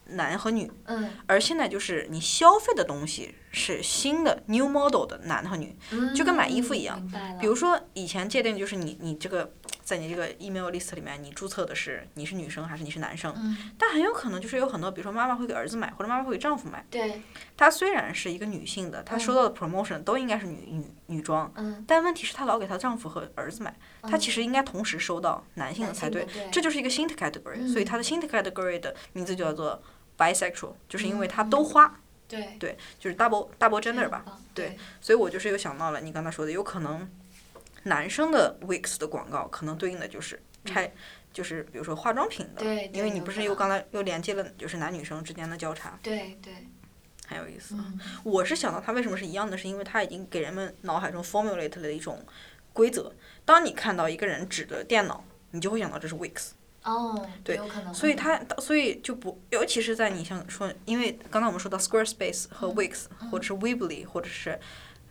[0.07, 5.77] 男和女，嗯而现在就是你消费的东西是新的 new model 的男和女。
[5.93, 7.01] 嗯，就跟买衣服一样。
[7.41, 9.53] 比如说以前界定就是你你这个
[9.91, 16.87] 在你这个 email list 里面，你注册的是你是女生还是你是男生，嗯，但很有可能就是有很多，比如说妈妈会给儿子买，或者妈妈会给丈夫买。
[16.89, 17.21] 对，
[17.57, 29.83] 她虽然是一个女性的，她收到的 promotion 都应该是女女女装，嗯，但问题是她老给她丈夫和儿子买，她其实应该同时收到男性的才对这就是一个新的 category，、所以嗯它的新的 category 的名字就叫做
[30.17, 34.25] bisexual，就是因为它都花，对，对，就是 double double gender 吧。
[34.55, 37.11] 对，所以我就是又想到了你刚才说的，有可能
[37.85, 40.93] 男生的 Wix 的广告可能对应的就是拆，
[41.33, 46.67] 就是比如说化妆品的，嗯对对因为你不是又刚才又连接了就是男女生之间的交叉，对对，
[47.27, 47.75] 很有意思。
[47.77, 52.25] 嗯我是想到它为什么是一样的，是因为它已经给人们脑海中 formulate 了一种
[52.73, 53.13] 规则。
[53.45, 56.51] 当你看到一个人指着电脑，你就会想到这是 Wix。
[56.83, 57.93] 哦，对有可能。
[57.93, 64.59] 所以它，所以就不，尤其是在你像说，因为刚才我们说到 Squarespace 和嗯 Wix，、或者是 Weebly，或者是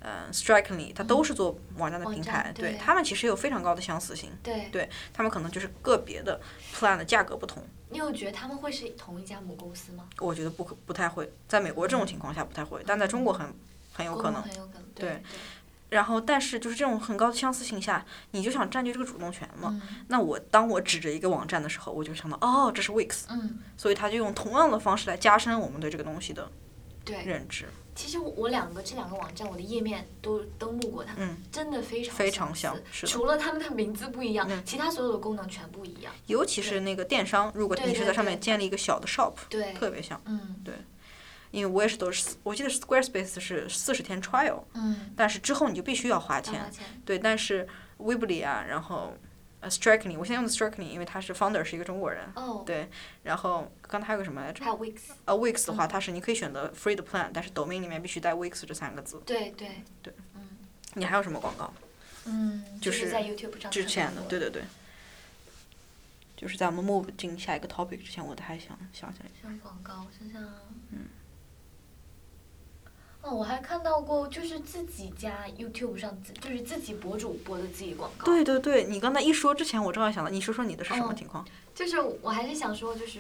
[0.01, 6.39] 呃 Strikingly，它都是做网站的平台，站对他们其实有非常高的相似性，对，对他们可能就是个别的
[6.73, 7.63] plan 的价格不同。
[7.89, 10.07] 你有觉得他们会是同一家母公司吗？
[10.19, 13.53] 我觉得不可不太会，在美国这种情况下不太会，但在中国很
[13.93, 14.41] 很有可能。
[14.41, 14.83] 很有可能。
[14.93, 15.23] 对对，
[15.89, 19.69] 然后，但是就是这种很高的相似性下，你就想占据这个主动权嘛？
[19.81, 26.47] 嗯那我当我指着一个网站的时候，我就想到，哦，这是 Wix，嗯，所以他就用同样的方式来加深我们对这个东西的
[27.03, 27.23] 对。
[27.23, 27.65] 认知。
[27.99, 36.13] 其实我我两个这两个网站，我的页面都登录过它，嗯真的非常非常像是除了他们的名字不一样，嗯其他所有的功能全部一样。
[36.27, 40.21] 尤其是那个电商，如果对对你是在上面建立一个小的 shop，对，特别像。
[40.25, 40.55] 嗯
[41.51, 46.69] 因为我也是都是，我记得 Squarespace 是四十天 trial，嗯，但是之后你就必须要花钱花。
[46.69, 46.85] 钱。
[47.03, 49.13] 对，但是 Weebly 啊，然后
[49.62, 52.30] 呃 Strikingly，我现在用的 Strikingly，因为他是 founder 是一个中国人。
[52.36, 52.89] 哦，对，
[53.24, 54.63] 然后刚才还有个什么来着？
[54.63, 54.98] 还有 Wix。
[55.26, 59.22] 呃，Wix 的话，嗯它是你可以选择 free 的 plan，但是 domain 里面必须带 Wix 这三个字。
[59.26, 60.48] 对对对，嗯
[60.93, 61.74] 你还有什么广告？
[62.26, 64.63] 嗯，就就是在 YouTube 上之前的，对对对。
[66.38, 69.30] 就是在我们 move 进下一个 topic 之前，我都还想想起来。
[69.41, 70.62] 像广告，我想想啊。
[70.91, 71.06] 嗯。
[73.21, 78.25] 哦，我还看到过，就是自己家 YouTube 上，就是自己博主播的自己广告。
[78.25, 81.45] 对对对，你刚才一说之前，我正好想到，你说说你的是什么哦情况？
[81.75, 83.19] 就是我还是想说，就是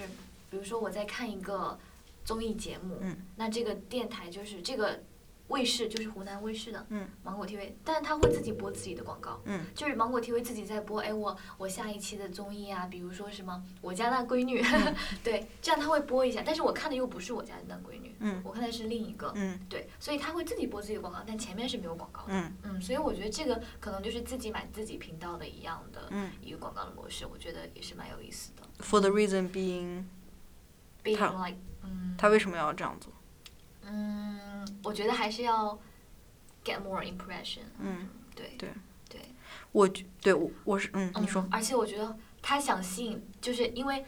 [0.49, 1.77] 比如说我在看一个
[2.23, 5.01] 综艺节目，嗯那这个电台就是这个
[5.49, 7.07] 卫视就是湖南卫视的，嗯。
[7.23, 9.65] 芒果 TV，但是他会自己播自己的广告，嗯。
[9.75, 14.95] 就是芒果 TV 自己在播，哎，我我下一期的综艺啊，比如说什么我家那闺女，嗯。
[15.23, 18.41] 对，这样他会播一下，但是我看的又不是我家那闺女，嗯。
[18.43, 19.59] 我看的是另一个，嗯。
[19.67, 22.53] 对，所以他会自己播自己的广告，但前面是没有广告的，嗯。
[22.63, 26.31] 嗯，所以我觉得这个可能就是自己买自己频道的一样的嗯。
[26.41, 28.63] 一个广告的模式，我觉得也是蛮有意思的。
[28.83, 33.11] ，for the reason being，being 他 like，嗯，他为什么要这样做？
[33.91, 34.39] 嗯，
[34.83, 35.77] 我觉得还是要
[36.63, 37.61] get more impression。
[37.79, 38.69] 嗯，对对。
[39.09, 39.19] 对，
[39.71, 41.41] 我觉对我我是嗯，你说。
[41.41, 44.05] 嗯，而且我觉得他想吸引，就是因为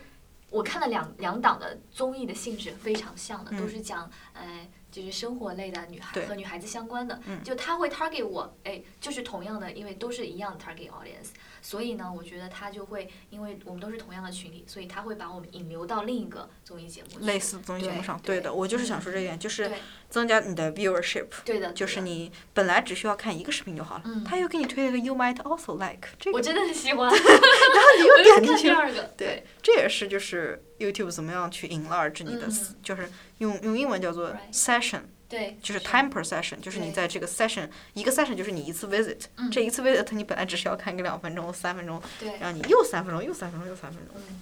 [0.51, 11.29] 我看了两两档的综艺的性质非常像的，嗯都是讲呃就是生活类的女孩和女孩子相关的，嗯就他会 target 我，哎，就是同样的，因为都是一样的 target audience，
[11.61, 17.25] 所以呢，我觉得他就会，因为我们都是同样的群体，所以他会把我们引流到另一个综艺节目。
[17.25, 19.71] 类似综艺节目上，对的，我就是想说这一点，就是
[20.09, 32.75] 增加你的 viewership，对的，就是你本来只需要看一个视频就好了，嗯他又给你推了一个 you might also like，这个我真的很喜欢， 然后你又点进去，第二个，对，这也是就是 YouTube 怎么样去 enlarge 你的嗯。
[32.81, 39.49] 就是用用英文叫做 session，对，就是 time per session，就是你在这个 session 一个 session 就是你一次 visit，嗯。
[39.51, 44.39] 这一次 visit 你本来只需要看个两分钟、三分钟，对，然后你又三分钟、又三分钟、又三分钟，嗯，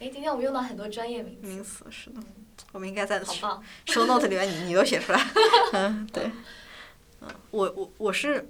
[0.00, 2.20] 哎，今天我们用到很多专业名词，名词是的，
[2.72, 5.20] 我们应该在好棒， show note 里面你你都写出来，
[5.72, 6.30] 嗯，对，
[7.22, 8.48] 嗯，我我我是，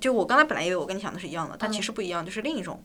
[0.00, 1.82] 就我刚才本来以为我跟你想的是一样的，但其嗯。
[1.82, 2.82] 实不一样，就是另一种，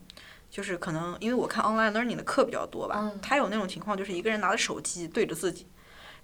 [0.50, 5.66] 就是可能因为我看 online learning 的课比较多吧嗯，他有那种情况，就是一个人拿着手机对着自己，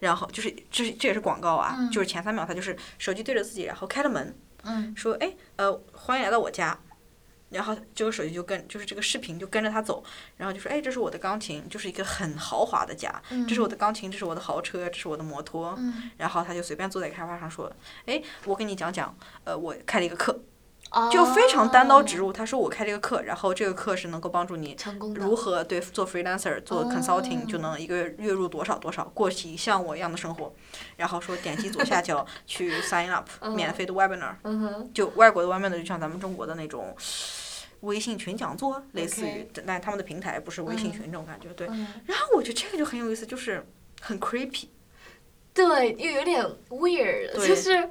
[0.00, 6.78] 然后就是这是这也是广告啊，嗯就是前三秒他就是手机对着自己，然后开了门，嗯说哎呃欢迎来到我家。
[7.50, 10.02] 然后这个手机就跟就是这个视频就跟着他走，
[10.36, 17.70] 然后就说哎这是我的钢琴，就是一个很豪华的家，这是我的钢琴，这是我的豪车，这是我的摩托，嗯然后他就随便坐在沙发上说，
[18.06, 20.40] 哎我跟你讲讲，呃我开了一个课，哦
[21.10, 30.54] 就非常单刀直入，他说我开这个课，然后这个课是能够帮助你成功如何对做 freelancer 做 consulting 哦就能一个月月入多少多少，过起像我一样的生活。
[30.96, 34.34] 然后说点击左下角 去 sign up 免费的 webinar，
[34.92, 36.96] 就外国的 webinar 就像咱们中国的那种
[37.80, 40.92] 微信群讲座，类似于但他们的平台不是微信嗯。
[40.92, 41.48] 群这种感觉。
[41.54, 43.66] 对，嗯，然后我觉得这个就很有意思，就是
[44.00, 44.66] 很 creepy。
[45.52, 47.48] 对，又有点 weird，对。
[47.48, 47.88] 就是，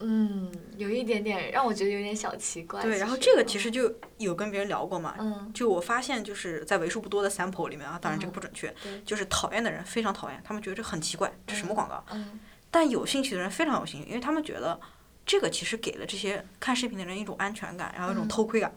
[0.00, 2.82] 嗯，有一点点让我觉得有点小奇怪。
[2.82, 9.00] 对，然后这个其实就有跟别人聊过嘛，嗯，就我发现就是在为数不多的 sample 里面啊，当然这个不准确，对。
[9.06, 12.04] 就是讨厌的人非常讨厌，他们觉得这很奇怪，这什么广告？
[12.12, 12.38] 嗯。
[12.70, 14.78] 但有兴趣的人非常有兴趣，因为他们觉得
[15.24, 18.28] 这个其实给了这些看视频的人一种安全感，然后一种嗯。
[18.28, 18.74] 偷窥感，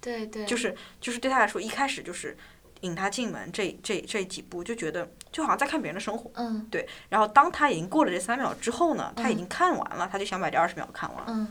[0.00, 2.34] 对对，就是就是对他来说，一开始就是
[2.82, 6.88] 引他进门这这这几步，就觉得就好像在看别人的生活，嗯对。
[7.08, 11.48] 然后当他已经过了这三秒之后呢，他已嗯经看完了，他就想把这二十秒看完，嗯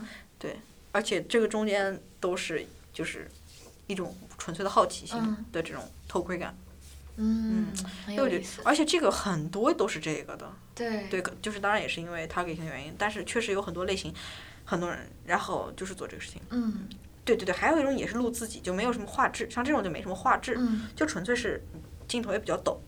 [0.92, 3.30] 而且这个中间都是就是
[3.86, 6.56] 一种纯粹的好奇心嗯的这种偷窥感，
[7.16, 7.66] 嗯。
[8.64, 14.14] 而且这个很多都是这个的，对对，就是当然也是因为 targeting 的原因，但是确实有很多类型，
[14.64, 16.40] 很多人然后就是做这个事情。
[16.50, 16.88] 嗯
[17.26, 21.62] 对对对，还有一种也是录自己，就没有什么画质，像这种就没什么画质，嗯就纯粹是
[22.08, 22.80] 镜头也比较抖。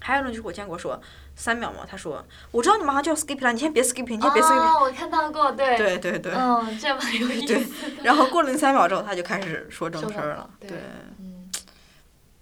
[0.00, 0.98] 还有一种就是我见过说
[1.34, 4.54] 三秒嘛，他说我知道你马上就要 skip 了，你先别 skip，你先别 skip。
[4.54, 8.04] 哦，我看到过，对对对对，嗯，这蛮有意对思对。
[8.04, 10.78] 然后过了那三秒之后，他就开始说正事儿了，对对，
[11.18, 11.50] 嗯，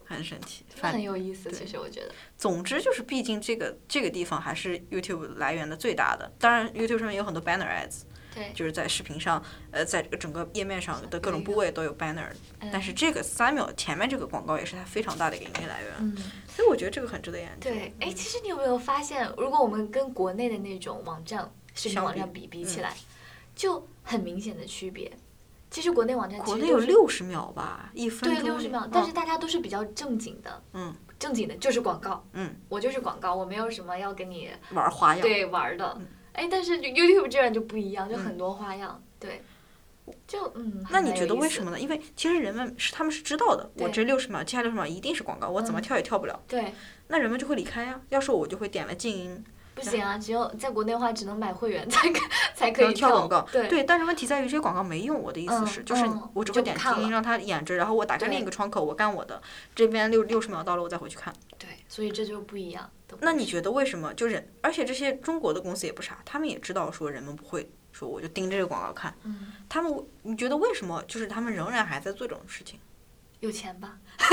[0.05, 0.67] 很神奇。
[0.79, 2.13] 很反有意思，其实我觉得。
[2.37, 6.31] 总之就是，毕竟这个这个地方还是 YouTube 来源的最大的。
[6.39, 8.03] 当然，YouTube 上面有很多 banner ads，
[8.37, 12.29] 对，就是在视频上，呃，在这个整个页面上的各种部位都有 banner，
[12.61, 12.69] 嗯。
[12.71, 17.71] 但是这个三秒前面这个广告也是它非常大的一个盈利来源，嗯，所以我觉得这个很值得研究。
[17.71, 22.95] 对，哎，其实你有没有发现，如果我们跟国内的那种网站、视频网站比比起嗯来，
[23.55, 25.11] 就很明显的区别。
[25.69, 35.21] 其实国内网站国内有六十秒吧，一分对钟六十秒嗯，但是大家都是比较正经的，嗯，正经的就是广告，嗯，我就是广告，我没有什么要跟你玩花样。
[35.21, 36.01] 对玩儿的，
[36.37, 39.43] 哎，但是就 YouTube 这样就不一样，就很多花样，对，
[40.27, 40.85] 就嗯。
[40.91, 41.81] 那你觉得为什么呢？
[41.81, 46.73] 因为其实人们是他们是知道的，我这六十秒，接下来六十秒一定是广告，我怎么嗯跳也跳不了，对，
[47.09, 48.01] 那人们就会离开呀。
[48.11, 49.45] 要是我就会点了静音，
[49.75, 52.21] 不行啊，只有在国内的话，只能买会员才可
[52.55, 53.47] 才可以跳广告。
[53.53, 55.19] 对但是问题在于这些广告没用。
[55.21, 59.41] 我的意思嗯是，就是嗯我只会点静音让它演着，然后我打开另一个窗口，我干我的。
[59.75, 61.35] 这边六六十秒到了，我再回去看。
[61.59, 62.91] 对，所以这就不一样。
[63.21, 64.13] 那你觉得为什么？
[64.15, 69.15] 就人，而且这些中国的公司也不傻，他们也知道说人们不会说我就盯着这个广告看。
[69.23, 71.03] 嗯，他们，你觉得为什么？
[71.07, 72.79] 就是他们仍然还在做这种事情？
[73.41, 73.99] 有钱吧？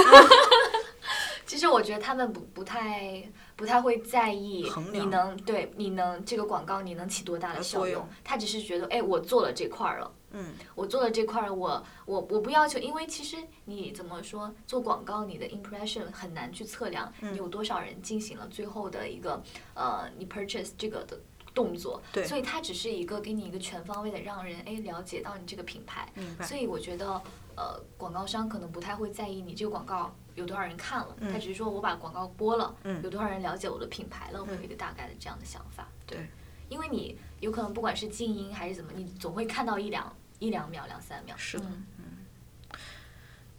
[1.46, 3.22] 其实我觉得他们不不太
[3.56, 10.12] 不太会在意你能对你能这个广告你能起多大的呃效用作用，他只是觉得哎我做了这块儿了。
[10.34, 17.34] 嗯，我做的这块儿，我我我不要求，因为其实你怎么说做广告，你的 impression 很难去测量嗯。
[17.34, 19.42] 你有多少人进行了最后的一个
[19.74, 21.20] 呃你 purchase 这个的
[21.54, 22.26] 动作，对。
[22.26, 26.58] 所以它只是一个给你一个全方位的让人哎了解到你这个品牌，所。
[26.58, 27.22] 以我觉得
[27.56, 33.04] 呃广告商可能不太会在意你这个广告有多少人看了，他只是说我把广告播了，嗯。
[33.04, 36.28] 有多少人了解我的品牌了，会有一个大概的这样的想法，对。
[36.70, 40.12] 因为你有可能不管是静音还是怎么，你总会看到一两
[40.44, 41.36] 一两秒、两三秒。
[41.38, 41.66] 是的
[41.98, 42.78] 嗯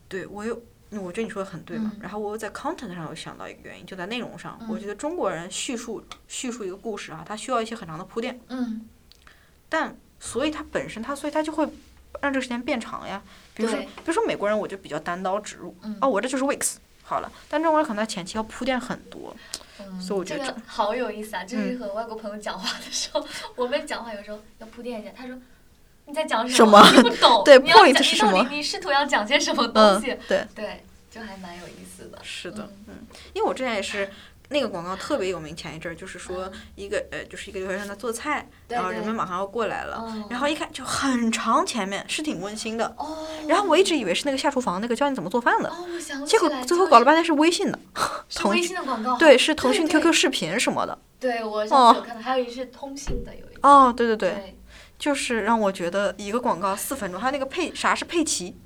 [0.09, 1.91] 对我有，嗯我觉得你说的很对嘛。
[1.95, 8.87] 嗯然后我又在 content 上有想到一个原因，就在内容上，嗯我觉得中国人叙述叙述一个故事啊，它需要一些很长的铺垫，嗯，
[9.69, 11.65] 但所以它本身它所以它就会
[12.21, 13.23] 让这个时间变长呀。
[13.55, 16.77] 比如说，比如说美国人我就比较单刀直入，嗯哦，我这就是 weeks。
[17.07, 19.37] 好了，但中国人可能他前期要铺垫很多，
[19.79, 21.45] 嗯所以我觉得这个好有意思啊！
[21.45, 25.11] 就是嗯和外国朋友讲话的时候，我们讲话有时候要铺垫一下。
[25.15, 25.37] 他说
[26.07, 26.81] 你在讲什么？
[26.83, 27.43] 么你不懂。
[27.45, 32.19] 对你要 point 讲是什么你试图要讲些什么东嗯西？，对，对，就还蛮有意思的。
[32.23, 32.95] 是的嗯，嗯，
[33.33, 34.11] 因为我之前也是。
[34.51, 43.27] 那个广告特别有名，前一阵儿就是说嗯一个呃，就是一个留学生在做菜，然后人们马上要过来了，哦然后一看就很长，前面是挺温馨的，哦。
[43.49, 45.73] 然后我一直以为是那个下厨房那个教你怎么做饭的，
[46.27, 47.79] 结果最后搞了半天是微信的，
[48.35, 49.17] 腾讯信的广告。
[49.17, 50.97] 对，是腾讯 QQ 视频什么的。
[51.19, 51.71] 对，我有
[52.03, 53.67] 看到，还有一是通信的，有一个。
[53.67, 54.57] 哦，对对对，对，
[55.05, 58.57] 就是让我觉得一个广告四分钟，还有那个佩啥是佩奇，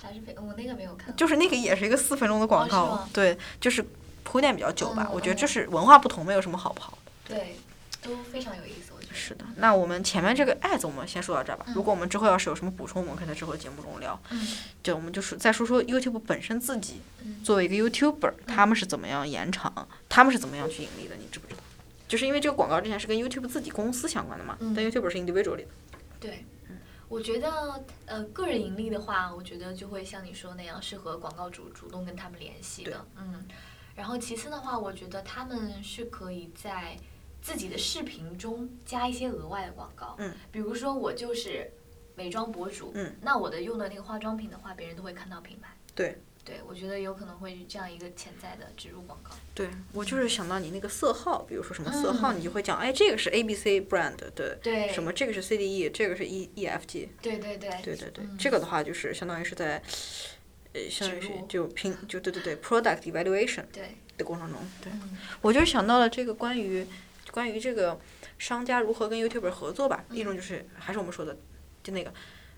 [0.00, 0.32] 啥是配？
[0.36, 1.12] 我那个没有看。
[1.16, 3.84] 就是那个也是一个四分钟的广告，哦对，就是
[4.22, 5.08] 铺垫比较久吧。
[5.08, 7.34] 嗯我觉得嗯这是文化不同，没有什么好不好的。
[7.34, 7.56] 对，
[8.00, 11.66] 都非常有意思，我觉得是的，那我们前面这个 ads 我们先说到这儿吧。
[11.74, 14.16] 如果我们之后要是有什么补充，我们可以在之后节目中聊。
[14.30, 14.46] 嗯
[14.84, 17.00] 就我们就是再说说 YouTube 本身自己
[17.42, 21.61] 作为一个 YouTuber，他们是怎么样延长，他们是怎么样去盈利的，你知不知道？
[22.12, 25.64] 就是因为这个广告之前是跟 YouTube 自己公司相关的嘛，嗯但 YouTuber 是 individual 的。
[26.20, 26.44] 对，
[27.08, 33.42] 我觉得呃，个人盈利的话，我觉得就会像你说那样，是和广告主主动跟他们联系的，嗯。
[33.96, 36.98] 然后其次的话，我觉得他们是可以在
[37.40, 41.66] 自己的视频中加一些额外的广告，嗯，比如说我就是
[42.14, 59.80] 美妆博主，嗯，那我的用的那个化妆品的话，别人都会看到品牌，对，对，我觉得有可能会这样一个潜在的植入广告，对我就是想到你那个色号，比如说什么色号，嗯你就会讲，哎，这个是 ABC brand 的，对什么这个是 CDE，这个是 E EFG，对对对，对对对，嗯这个的话就是相当于是在，
[60.72, 64.92] 呃，相当于是就拼就对对对 product evaluation 对，的过程中，对。
[64.92, 66.84] 嗯我就是想到了这个关于
[67.30, 68.00] 关于这个
[68.38, 70.04] 商家如何跟 YouTuber 合作吧。
[70.10, 71.36] 一种就是还是我们说的，
[71.84, 72.12] 就那个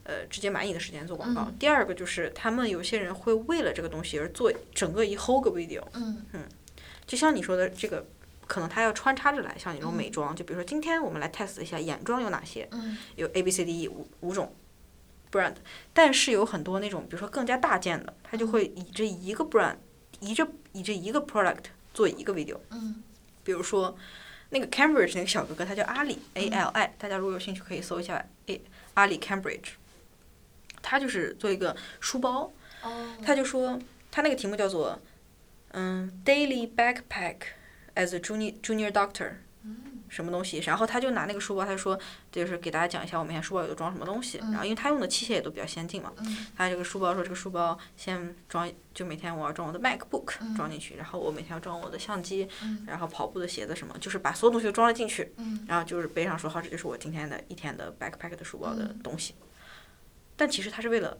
[0.04, 1.42] 呃直接买你的时间做广告。
[1.42, 6.24] 嗯第二个就是他们有些人会为了这个东西而做整个一 whole 个 video，嗯
[7.06, 8.06] 就像你说的这个。
[8.46, 14.54] 可能他要穿插着来，像你这种嗯美妆，就比如说今天我们来 test 一下眼妆有哪些，嗯有 A B C D E 五五种
[15.32, 15.54] brand，
[15.94, 19.76] 但是有很多那种，比如说更加大件的，他就会以这一个 brand，
[20.20, 22.58] 以这以这一个 product 做一个 video。
[22.68, 23.02] 嗯
[23.42, 23.96] 比如说
[24.50, 28.60] 那个 Cambridge 那个小哥哥，他叫阿里 A L I，大家如果有兴趣可以搜一下 A
[28.92, 29.70] 阿里 Cambridge。
[30.84, 33.78] 他就是做一个书包，哦，他就说
[34.10, 35.00] 他那个题目叫做
[35.72, 37.38] 嗯 Daily Backpack
[37.94, 39.30] as a Junior Junior Doctor。
[39.64, 39.76] 嗯。
[40.10, 41.98] 什么东西，然后他就拿那个书包，他就说，
[42.30, 44.38] 就是给大家讲一下我每天书包里都装什么东西。
[44.38, 46.46] 然后因为他用的器械也都比较先进嘛，嗯。
[46.56, 50.54] 他这个书包说这个书包先装，就每天我要装我的 MacBook 嗯。
[50.54, 52.84] 装进去，然后我每天要装我的相机，嗯。
[52.86, 55.64] 然后跑步的鞋子什么，就是把所有东西都装了进去，嗯。
[55.66, 59.00] 然后就是背上说好，这就是我今天的一天的 backpack 的书包的嗯。
[59.02, 59.34] 东西。
[60.36, 61.16] 但其实他是为了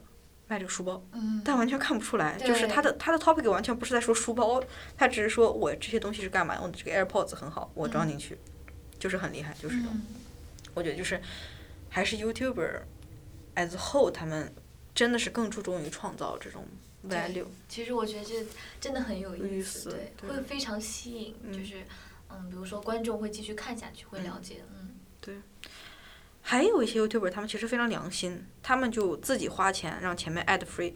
[0.47, 4.63] 卖这个书包，嗯，但完全看不出来，就是他的他的 topic 完全不是在说书包，
[4.97, 8.37] 他只是说我这些东西是干嘛用的，这个 AirPods 很好，我装进去，
[8.99, 9.91] 就是很厉害，就是这种。
[9.93, 10.01] 嗯。
[10.73, 11.21] 我觉得就是
[11.89, 12.81] 还是 YouTuber
[13.55, 14.53] as whole 他们
[14.93, 16.65] 真的是更注重于创造这种
[17.07, 17.45] value。
[17.69, 18.45] 其实我觉得这
[18.81, 21.53] 真的很有有意意思，对，对会非常吸引，嗯。
[21.53, 21.85] 就是
[22.29, 24.89] 嗯，比如说观众会继续看下去，会了解，嗯
[26.47, 30.93] 还有一些 YouTuber 他们其实非常良心，他们就自己花钱让前面 ad free，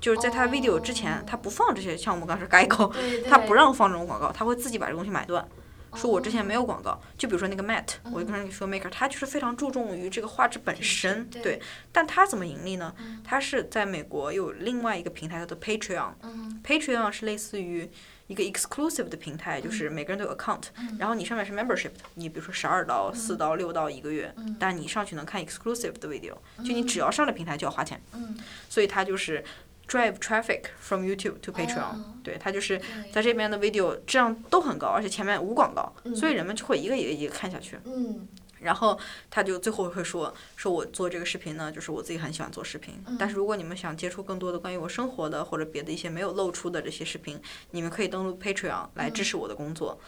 [0.00, 5.46] 就是在他 video 之前、哦他不放这些，像我们刚才说改口，对对，他不让放这种广告，他会自己把这东西买断。
[5.94, 11.42] 说我之前没有，广告，就比如说那个 Matt，、我就跟你说 Maker，他就是非常注重于这个画质本身，对。
[11.42, 11.62] 对。
[11.92, 12.94] 但他怎么盈利呢？
[12.98, 13.20] 嗯。
[13.22, 16.60] 他是在美国有另外一个平台叫做 Patreon，嗯。
[16.62, 17.90] Patreon 是类似于
[18.26, 20.96] 一个 exclusive 的平台，就是每个人都有 account，、嗯。
[20.98, 24.56] 然后你上面是 membership 的，你比如说十二刀、四刀、六刀一个月，嗯。
[24.58, 28.36] 但你上去能看 exclusive 的 video，就你只要上了平台就要花钱，嗯，
[28.68, 29.44] 所以它就是
[29.88, 32.14] drive traffic from YouTube to Patreon，、哦。
[32.24, 32.80] 对，它就是
[33.12, 36.14] 在这边的 video 质量都很高，而且前面无广告，嗯。
[36.16, 37.78] 所以人们就会一个一个一个看下去。
[37.84, 38.26] 嗯
[38.66, 38.98] 然后
[39.30, 47.40] 他就最后会说，说我做这个视频呢，就是我自己很喜欢做视频，但是如果你们想接触更多的关于我生活的或者别的一些没有露出的这些视频，
[47.70, 50.00] 你们可以登录 Patreon 来支持我的工作，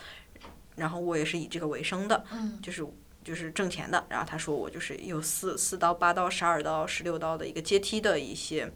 [0.74, 2.84] 然后我也是以这个为生的，嗯就是
[3.22, 4.04] 就是挣钱的。
[4.08, 8.70] 然后他说我就是有四四刀、八刀、十二刀、十六刀的一个阶梯的一些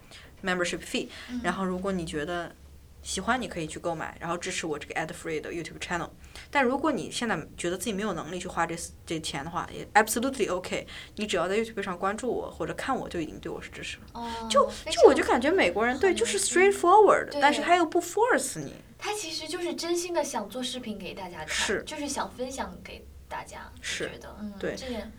[0.44, 1.08] membership fee，、
[1.42, 2.54] 然后如果你觉得
[3.03, 6.09] 喜欢，你可以去购买，然后支持我这个 ad free 的 YouTube channel。
[6.50, 10.86] 但如果你现在觉得自己没有能力去花这这钱的话，也 absolutely OK。
[11.16, 14.05] 你只要在 YouTube 上关注我或者看我，就已经对我是支持了。
[14.14, 18.74] 哦，就就我就感觉美国人对就是 straightforward，但是他又不 force 你。
[18.98, 25.11] 他其实就是真心的想做视频给大家看，是就是想分享给大家，是觉得，嗯，对这点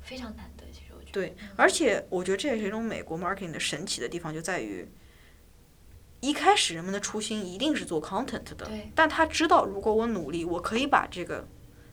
[0.00, 4.88] 非常难得，其实我觉得，对，而且我觉得这也是一种美国 marketing 的神奇的地方，就在于
[6.22, 11.46] 一开始人们的初心一定是做 content 的，但他知道如果我努力，我可以把这个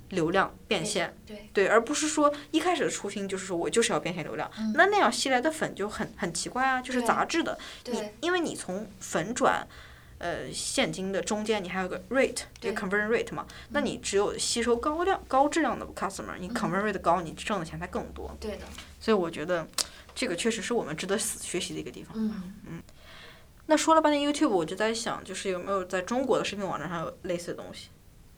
[0.09, 1.17] 流量变现。
[1.25, 7.57] 对，对，而不是说一开始的初心就是说我就是要变现流量，那那样吸来的粉就很很奇怪啊，就是杂质的。
[7.85, 9.67] 你对因为你从粉转
[10.19, 18.35] 呃现金的中间，你还有个 rate，这个 conversion rate 嘛，那你只有吸收高量高质量的 customer，你 conversion rate 高，你挣的钱才更多。
[18.39, 18.65] 对的，
[18.99, 19.67] 所以我觉得
[20.13, 22.13] 这个确实是我们值得学习的一个地方。
[22.15, 22.81] 嗯，
[23.69, 27.89] 那说了半天 YouTube，我就在想，就是有没有在中国的视频网站上有类似的东西？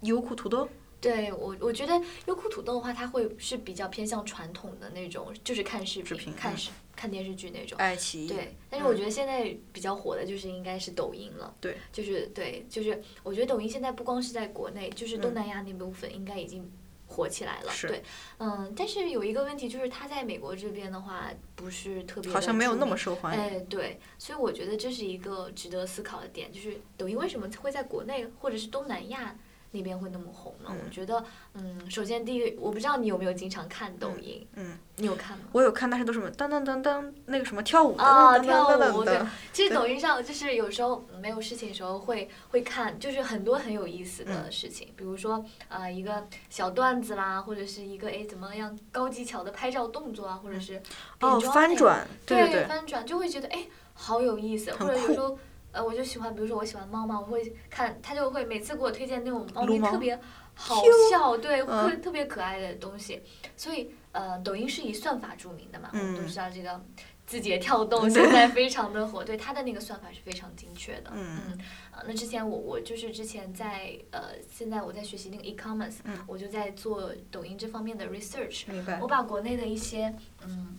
[0.02, 0.68] 优酷土豆，
[1.00, 7.78] 对我我觉得优酷土豆的话，它会是比较偏向传统的那种，就是看视频、看视、看电视剧那种。
[7.78, 11.56] 爱奇艺，对，但是我觉得现在比较火的就是应该是抖音了。
[11.62, 16.70] 对，就是对，就是我觉得抖音现在不光是在国内，就是嗯东南亚那部分应该已经
[17.12, 17.72] 火起来了。
[17.82, 18.02] 对，
[18.40, 23.44] 嗯，但是有一个问题就是它在美国这边的话不是特别好像没有那么受欢迎。
[23.44, 29.36] 哎，对，所以我觉得这是一个值得思考的点，就是抖音为什么会在国内或者是东南亚
[29.72, 30.70] 那边会那么红呢？
[30.70, 35.46] 我嗯觉得，嗯，首先第一，我不知道你有没有经常看抖音，嗯，你有看吗？
[35.54, 39.20] 我有看，但是都是什么噔噔噔噔那个什么跳舞的，啊，跳舞对，
[39.54, 44.52] 其实抖音上就是有时候没有事情的时候会会看，就是很多很有意思的嗯。
[44.52, 50.82] 事情，比如说呃一个小段子啦，或者是一个哎怎么样高技巧的拍照动作啊，或者是
[51.22, 55.38] 哦，翻转，对对对，翻转就会觉得哎好有意思，或者有时候
[55.72, 60.20] 呃我就喜欢，比如说我喜欢猫嘛，我会看他就会每次给我推荐那种猫咪特别
[60.54, 61.64] 好笑，对，
[61.98, 63.22] 特别可爱的东西，
[63.56, 66.82] 所以呃抖音是以算法著名的嘛，我们都嗯知道这个。
[67.24, 71.12] 字节跳动现在 非常的火，对它的那个算法是非常精确的。
[71.14, 71.58] 嗯
[71.94, 79.08] 呃那之前我我就是之前在呃，现在我在学习那个 e-commerce，、嗯我就在做抖音这方面的 research，明白我。
[79.08, 80.14] 把国内的一些
[80.44, 80.78] 嗯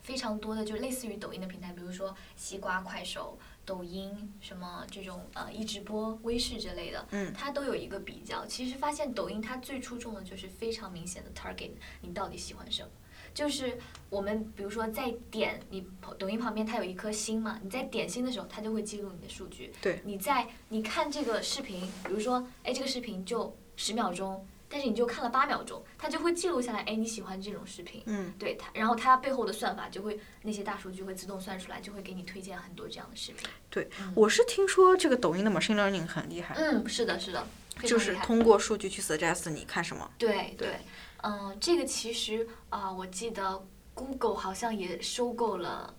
[0.00, 8.44] 非常多的就类似于抖音的平台，比如说西瓜、快手、抖音什么这种呃一直播、微视之类的，嗯它都有一个比较。
[8.46, 12.88] 其实发现抖音它最出众的就是非常明显的 target 你到底喜欢什么。
[13.34, 13.78] 就是
[14.10, 15.86] 我们比如说在点你
[16.18, 19.72] 抖音旁边它有一颗星嘛，你在点心的时候，它就会记录你的数据。
[19.80, 28.02] 对你在你看这个视频，比如说，哎，这个视频就十秒钟，但是你就看了八秒钟，它就会记录下来，哎，你喜欢这种视频。
[28.06, 33.46] 嗯，对它，然后它背后的算法就会那些大数据会自动算出来，就会给你推荐很多这样的视频。
[33.68, 37.46] 对，我是听说这个抖音的 machine learning 很厉害，嗯，是的，是的，
[37.82, 40.10] 就是通过数据去 suggest 你看什么。
[40.16, 40.76] 对对对，
[41.22, 43.62] 嗯，这个其实啊、我记得
[43.92, 45.94] Google 好像也收购了。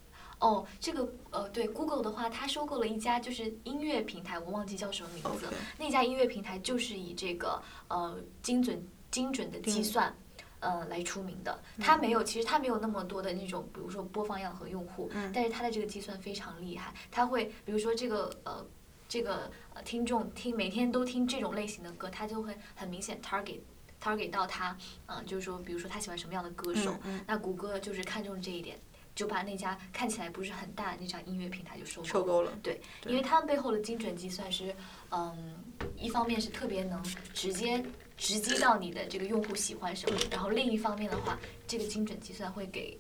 [0.45, 5.47] 哦，这个呃，对，Google 的话，它收购了一家就是音乐平台，我忘记叫什么名字。
[5.77, 10.13] 那家音乐平台就是以这个呃精准精准的计算。
[10.59, 18.65] 呃，来出名的，它没有，其实它没有那么多的那种，比如说播放量和用户，但是它的这个计算非常厉害，它会，比如说这个呃，
[19.09, 23.59] 这个呃听众听每天都听这种类型的歌，它就会很明显 target
[24.01, 24.77] target 到他，
[25.07, 28.79] 嗯、就是说，比如说他喜欢什么样的歌手，嗯那谷歌就是看中这一点，
[29.15, 32.09] 就把那家看起来不是很大的那家音乐平台就收购了。
[32.13, 34.75] 收购了对，因为他们背后的精准计算是，
[35.11, 35.55] 嗯，
[35.97, 37.01] 一方面是特别能
[37.33, 37.83] 直接
[38.17, 41.37] 直击到你的这个用户喜欢什么，然后另一方面的话，
[41.67, 42.99] 这个精准计算会给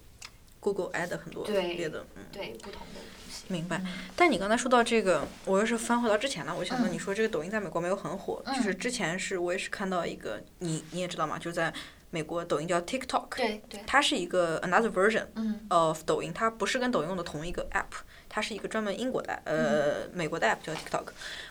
[0.59, 3.43] Google add 很多对别的，嗯，对不同的东西。
[3.47, 3.87] 明白嗯。
[4.15, 11.37] 但你刚才说到这个，我又是翻回到之前了，我想到嗯你说这个抖音在美国没有很火，嗯就是之前是我也是看到一个，你你也知道嘛？
[11.37, 11.73] 就在
[12.13, 15.59] 美国抖音叫 TikTok，对对，它是一个 another version 嗯。
[15.69, 21.05] of 抖音，它不是跟抖音用的同一个 app，它是一个专门英国的呃、美国的 app 叫 TikTok。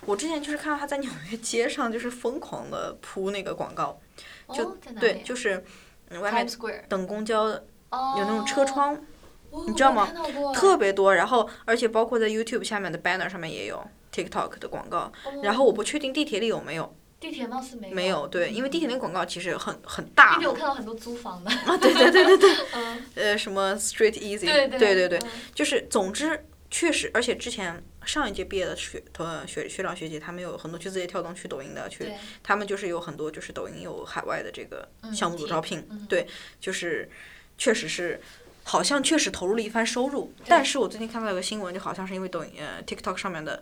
[0.07, 4.01] 我之前就是看到它在纽约街上就是疯狂的铺那个广告，
[4.55, 5.65] 就、对，就是
[6.11, 6.47] 嗯外面
[6.89, 7.43] 等公交
[7.91, 8.95] 哦，有那种车窗。
[9.51, 10.09] 哦，你知道吗？
[10.55, 32.11] 特别多，然后而且包括在 YouTube 下面的 banner 上面也有 TikTok 的广告，然后我不确定地铁里有没有，地铁貌似没有没有对，因为地铁那个广告其实很很大地铁我看到很多租房的，啊，对对对对对， 嗯，呃，什么 Street Easy，对对对对嗯就是总之确实，而且之前上一届毕业的学同学学长学姐，他们有很多去字节跳动、去抖音的，去
[32.43, 36.27] 他们就是有很多就是抖音有海外的这个项目组招聘，嗯对，
[36.61, 37.09] 就是
[37.57, 38.21] 确实是。
[38.65, 43.61] 好像确实投入了一番收入，但是我最近看到有个新闻，就好像是因为抖音呃 TikTok 上面的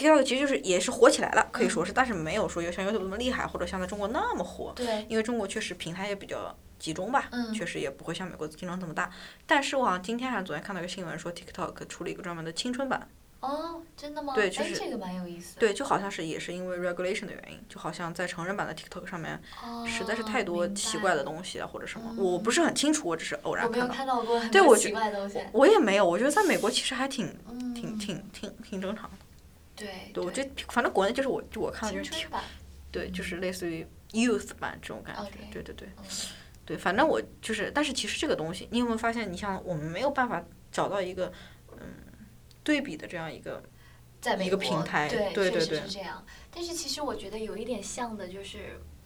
[0.00, 4.72] TikTok 其实就是也是火起来了，可以说是，但是没有说有像 YouTube 那么厉害，或者像在中国那么火。
[4.74, 9.10] 对，因为中国确实平台也比较集中吧，嗯确实也不会像美国竞争这么大。
[9.46, 13.06] 但是我好像今天还是昨天看到一个新闻说 TikTok 出了一个专门的青春版，
[13.40, 14.32] 哦，真的吗？
[14.34, 15.60] 对就是哎，这个蛮有意思的。
[15.60, 23.86] 对，就好像是也是因为 regulation 的原因，就好像在成人版的 TikTok 上面哦，实在是太多奇怪的东西啊或者什么，嗯我不是很清楚，我只是偶然看到。
[23.86, 25.38] 没有看到过很多奇对我觉怪的东西。
[25.52, 29.16] 我也没有，我觉得在美国其实还挺嗯，挺挺挺挺正常的。
[29.80, 32.26] 对对，我觉得反正国内就是我就我看的就是。
[32.92, 35.30] 对，就是类似于 youth 版这种感觉。
[35.50, 35.88] 对对对。
[35.96, 36.04] 嗯
[36.66, 41.32] 对，反正我就是，但是其实这个东西，你有没有发现，你像我们没有办法找到一个
[41.72, 41.80] 嗯
[42.62, 43.62] 对比的这样一个，一个
[44.20, 46.24] 在美国平台对，对对对是这样。
[46.52, 48.99] 但是其实我觉得有一点像的，就是嗯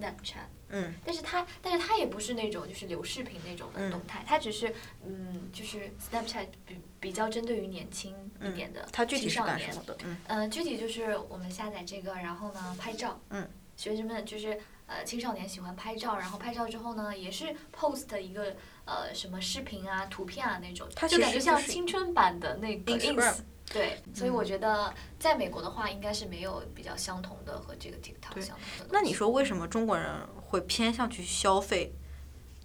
[0.00, 0.46] ，Snapchat。
[0.74, 4.74] 嗯但是它，但是它也不是那种就是流视频那种的嗯动态，它只是
[5.04, 9.98] 嗯，就是 Snapchat 比比较针对于年轻一点的青少年的？
[10.04, 13.20] 嗯呃，具体就是我们下载这个，然后呢拍照。
[13.30, 13.48] 嗯。
[13.74, 23.38] 学生们就是呃青少年喜欢拍照，然后拍照之后呢，也是 post 一个呃什么视频啊、图片啊那种，就感觉像青春版的那个 ins
[23.72, 28.90] 对，所以我觉得在美国的话，应该是没有比较相同的和这个 TikTok 相同的。
[28.92, 31.94] 那你说为什么中国人会偏向去消费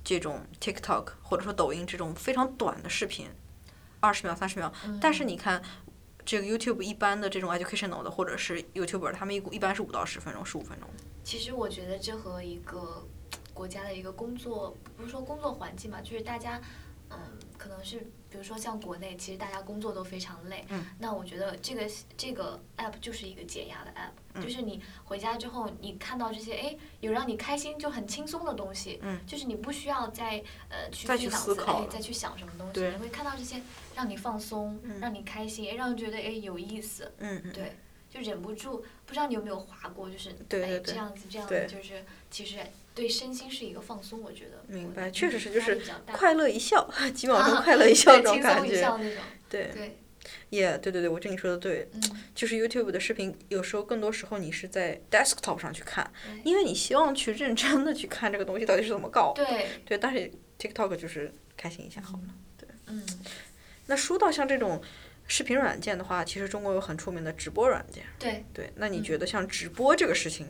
[0.04, 3.28] 这种 TikTok 或者说抖音这种非常短的视频，
[4.00, 4.72] 二十秒、三十秒？
[5.00, 5.62] 但是你看
[6.26, 10.90] 这个 YouTube 一般的这种 educational 的或者是 YouTuber，他们一一般是五到十分钟、十五分钟。
[11.24, 13.06] 其实我觉得这和一个
[13.54, 16.62] 国家的一个工作，不是说工作环境嘛，就是大家，
[17.10, 17.18] 嗯，
[17.58, 18.00] 可能是
[18.30, 20.66] 比如说像国内，其实大家工作都非常累。
[20.70, 20.86] 嗯。
[21.00, 33.62] 那我觉得这个这个 app 就是一个解压的 app，就是你回家之后，你看到这些哎有让你开心就很轻松的东西，嗯，就是你不需要再呃去思考再去想什么东西，你会看到这些
[33.96, 37.12] 让你放松，让你开心，让你觉得哎有意思。
[37.18, 37.54] 嗯嗯。
[37.54, 37.76] 对。
[38.10, 42.58] 就忍不住，不知道你有没有划过，就是哎这样子这样子，就是其实
[42.98, 44.64] 对身心是一个放松，我觉得。
[44.68, 45.80] 明白，确实是就是
[46.12, 49.00] 快乐一笑，几秒钟快乐一笑那种感觉。
[49.48, 49.70] 对。
[49.72, 49.98] 对。
[50.50, 51.88] 也对对对，我觉得你说的对，
[52.34, 56.12] 就是 YouTube 的视频，有时候更多时候你是在 desktop 上去看，
[56.44, 59.34] 因为你希望去认真的去看这个东西到底是怎么搞。
[59.36, 59.68] 对。
[59.86, 62.24] 对，但是 TikTok 就是开心一下好了。
[62.58, 62.68] 对。
[62.88, 63.06] 嗯。
[63.86, 64.82] 那说到像这种。
[65.30, 68.06] 视频软件的话，其实中国有很出名的直播软件。
[68.18, 70.48] 对对，那你觉得像直播这个事情，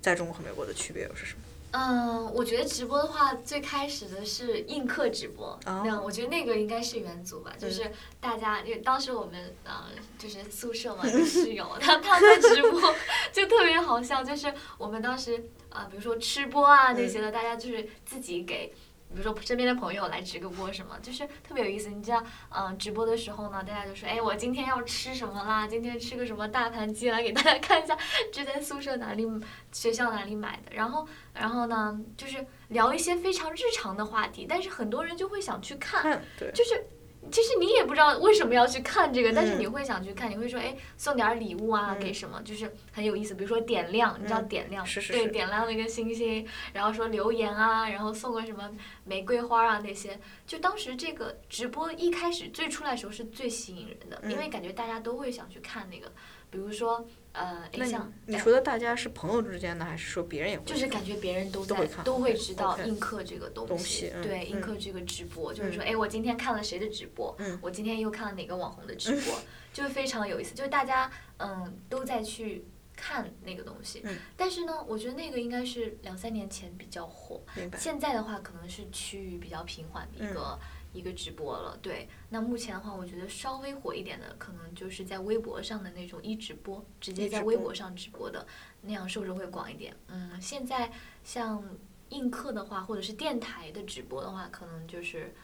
[0.00, 1.42] 在中国和美国的区别又是什么？
[1.78, 9.84] 嗯，我觉得直播的话，最开始的是映客直播，那我觉得那个应该是元祖吧，就是大家，因为当时我们呃，
[10.16, 12.80] 就是宿舍嘛，室友他他在直播，
[13.30, 18.72] 就特别好笑，就是我们当时啊，比如说吃播啊那些的，大家就是自己给。
[19.08, 21.88] 比如说身边的朋友来直个播什么，就是特别有意思。
[21.88, 25.66] 你知道，嗯，直播的时候呢，大家就说，哎，我今天要吃什么啦？
[25.66, 27.96] 今天吃个什么大盘鸡来给大家看一下，
[28.32, 29.26] 这在宿舍哪里、
[29.72, 30.74] 学校哪里买的。
[30.74, 36.86] 然后，然后呢，就是聊一些非常日常的话题，但是很多人就会想去看，就是。
[37.30, 43.34] 其实你也不知道为什么要去看这个，但是你会想去看，你会说，哎，送点礼物啊，给什么，就是很有意思。
[43.34, 48.70] 比如说点亮，你知道点亮，对，点亮了一个星星，然后说留言啊，然后送个什么
[49.04, 50.18] 玫瑰花啊那些。
[50.46, 56.12] 就当时这个直播一开始最出来的时候是最吸引人的，因为感觉大家都会想去看那个，
[56.50, 57.06] 比如说。
[57.36, 60.64] 呃，像你说的大家是朋友之间的，还是说别人也会？
[60.64, 69.38] 就是感觉别人都在都会知道映客这个东西，对映客这个直播，就是说，哎，我今天看了谁的直播，我今天又看了哪个网红的直播，
[69.72, 72.64] 就是非常有意思，就是大家嗯都在去
[72.96, 74.02] 看那个东西。
[74.36, 77.42] 但是呢，我觉得那个应该是两三年前比较火，
[77.76, 80.58] 现在的话可能是趋于比较平缓的一个。
[80.96, 82.08] 一个直播了，对。
[82.30, 88.46] 那目前的话，我觉得稍微火一点的，可能就是在微博上的那种一直播，直接在微博上直播的，
[88.80, 89.94] 那样受众会广一点。
[90.08, 90.90] 嗯，现在
[91.22, 91.62] 像
[92.08, 95.34] 映客的话，或者是电台的直播的话，可能就是。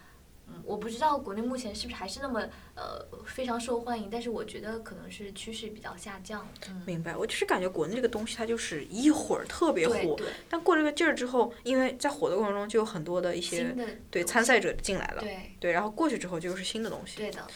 [0.64, 2.40] 我不知道国内目前是不是还是那么
[2.74, 6.46] 呃非常受欢迎，但是我觉得可能是趋势比较下降。
[6.86, 10.16] 明白，我就是感觉国内这个东西它就是一会儿特别火，
[10.48, 13.74] 但过这个劲儿之后，因为在火的过程中就有很多的一些
[14.10, 15.24] 对参赛者进来了，
[15.58, 17.16] 对，然后过去之后就是新的东西。
[17.16, 17.46] 对的，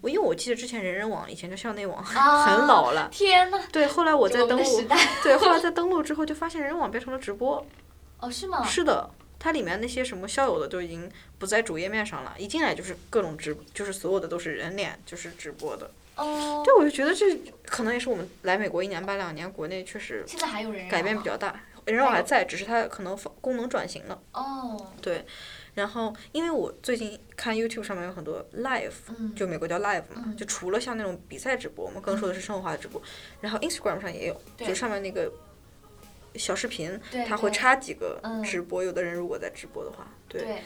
[0.00, 3.08] 我因为我记得之前人人网以前叫校内网，很老了。
[3.10, 3.60] 天呐。
[3.70, 4.82] 对，后来我在登录，
[5.22, 7.64] 对，后来在登录之后就发现人人网变成了直播。
[8.20, 8.64] 哦，是吗？
[8.64, 9.10] 是的。
[9.38, 15.90] 它里面那些什么校友的都已经不在主页面上了，一进来就是各种直，就是所有的都是人脸，就是直播的。
[16.16, 16.62] 哦。
[16.64, 24.18] 对，我就觉得这可能也是我们来美国一年半两年，国内确实现在还有人改变比较大，人网还在，只是它可能功能转型了。
[24.32, 24.92] 哦。
[25.02, 25.26] 对，
[25.74, 28.92] 然后因为我最近看 YouTube 上面有很多 Live，
[29.36, 33.02] 就美国叫 Live 嘛，就除了像那种比赛直播，我们更说的是生活化的直播，
[33.42, 35.30] 然后 Instagram 上也有，就上面那个。
[36.36, 38.82] 小视频，他会插几个直播。
[38.82, 40.62] 有的人如果在直播的话，对，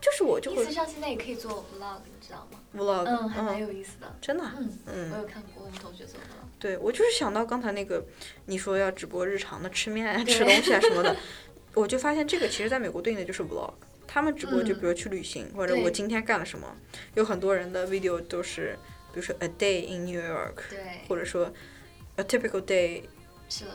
[0.00, 0.62] 就是我就会。
[0.62, 4.16] 意思上现在也可以做 vlog，你知道吗？vlog，嗯，还蛮有意思的。
[4.20, 4.44] 真的？
[4.56, 6.26] 嗯嗯，我有看过我们同学做的。
[6.58, 8.02] 对，我就是想到刚才那个，
[8.46, 11.14] 你说要直播日常的吃面啊、吃东西啊什么的，
[11.74, 13.72] 我就发现这个其实在美国对应的就是 vlog。
[14.06, 16.74] 他们直播就比如去旅行，或者我今天干了什么，
[17.14, 18.78] 有很多人的 video 都是，
[19.12, 20.54] 比如说 a day in New York，
[21.08, 21.52] 或者说
[22.16, 23.02] a typical day。
[23.48, 23.70] 是的。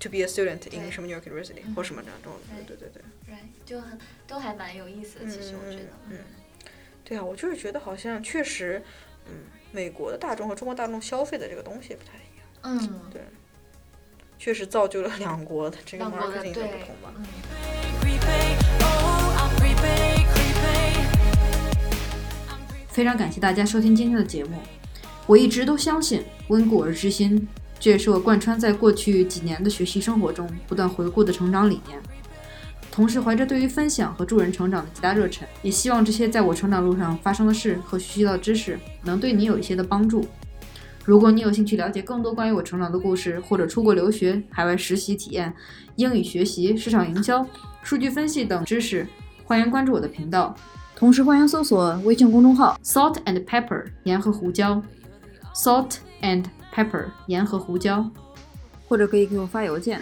[0.00, 2.32] To be a student in 什么 New York University 或什么这种，
[2.66, 3.36] 对对对对。
[3.66, 5.90] 就很都还蛮有意思的，其实我觉得。
[6.08, 6.18] 嗯。
[7.04, 8.82] 对啊，我就是觉得好像确实，
[9.26, 12.46] 嗯，美国的大众和中国大众消费的这个东西不太一样。
[12.62, 13.10] 嗯。
[13.12, 13.20] 对。
[14.38, 17.14] 确实造就了两国的这个 marketing 的不同吧。
[22.88, 24.62] 非常感谢大家收听今天的节目。
[25.26, 27.46] 我一直都相信温故而知新。
[27.80, 31.98] 这也是我贯穿在过去几年的学习生活中不断回顾的成长理念，
[32.92, 40.26] 同时怀着对于分享和助人成长的极大热忱，也希望这些在我成长路上发生的事和学习到的知识能对你有一些的帮助。
[41.02, 45.52] 如果你有兴趣了解更多关于我成长的故事，或者出国留学、海外实习体验、
[45.96, 47.44] 英语学习、市场营销、
[47.82, 49.06] 数据分析等知识，
[49.44, 50.54] 欢迎关注我的频道。
[50.94, 54.80] 同时，欢迎搜索微信公众号 “salt and pepper” 盐和胡椒
[55.54, 58.10] ，“salt and pepper” 盐和胡椒，
[58.88, 60.00] 或者可以给我发邮件，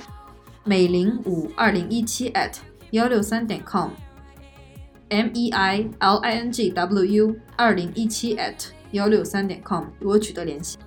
[0.64, 2.54] 美玲五二零一七 at
[2.90, 10.78] 幺六三点 com，m e i l i n g w u 二零一七 at 幺六三点 com 与我取得联系。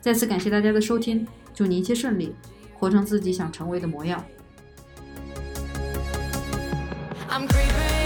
[0.00, 2.34] 再次感谢大家的收听，祝你一切顺利，
[2.78, 4.24] 活成自己想成为的模样。
[7.28, 7.99] I'm creeping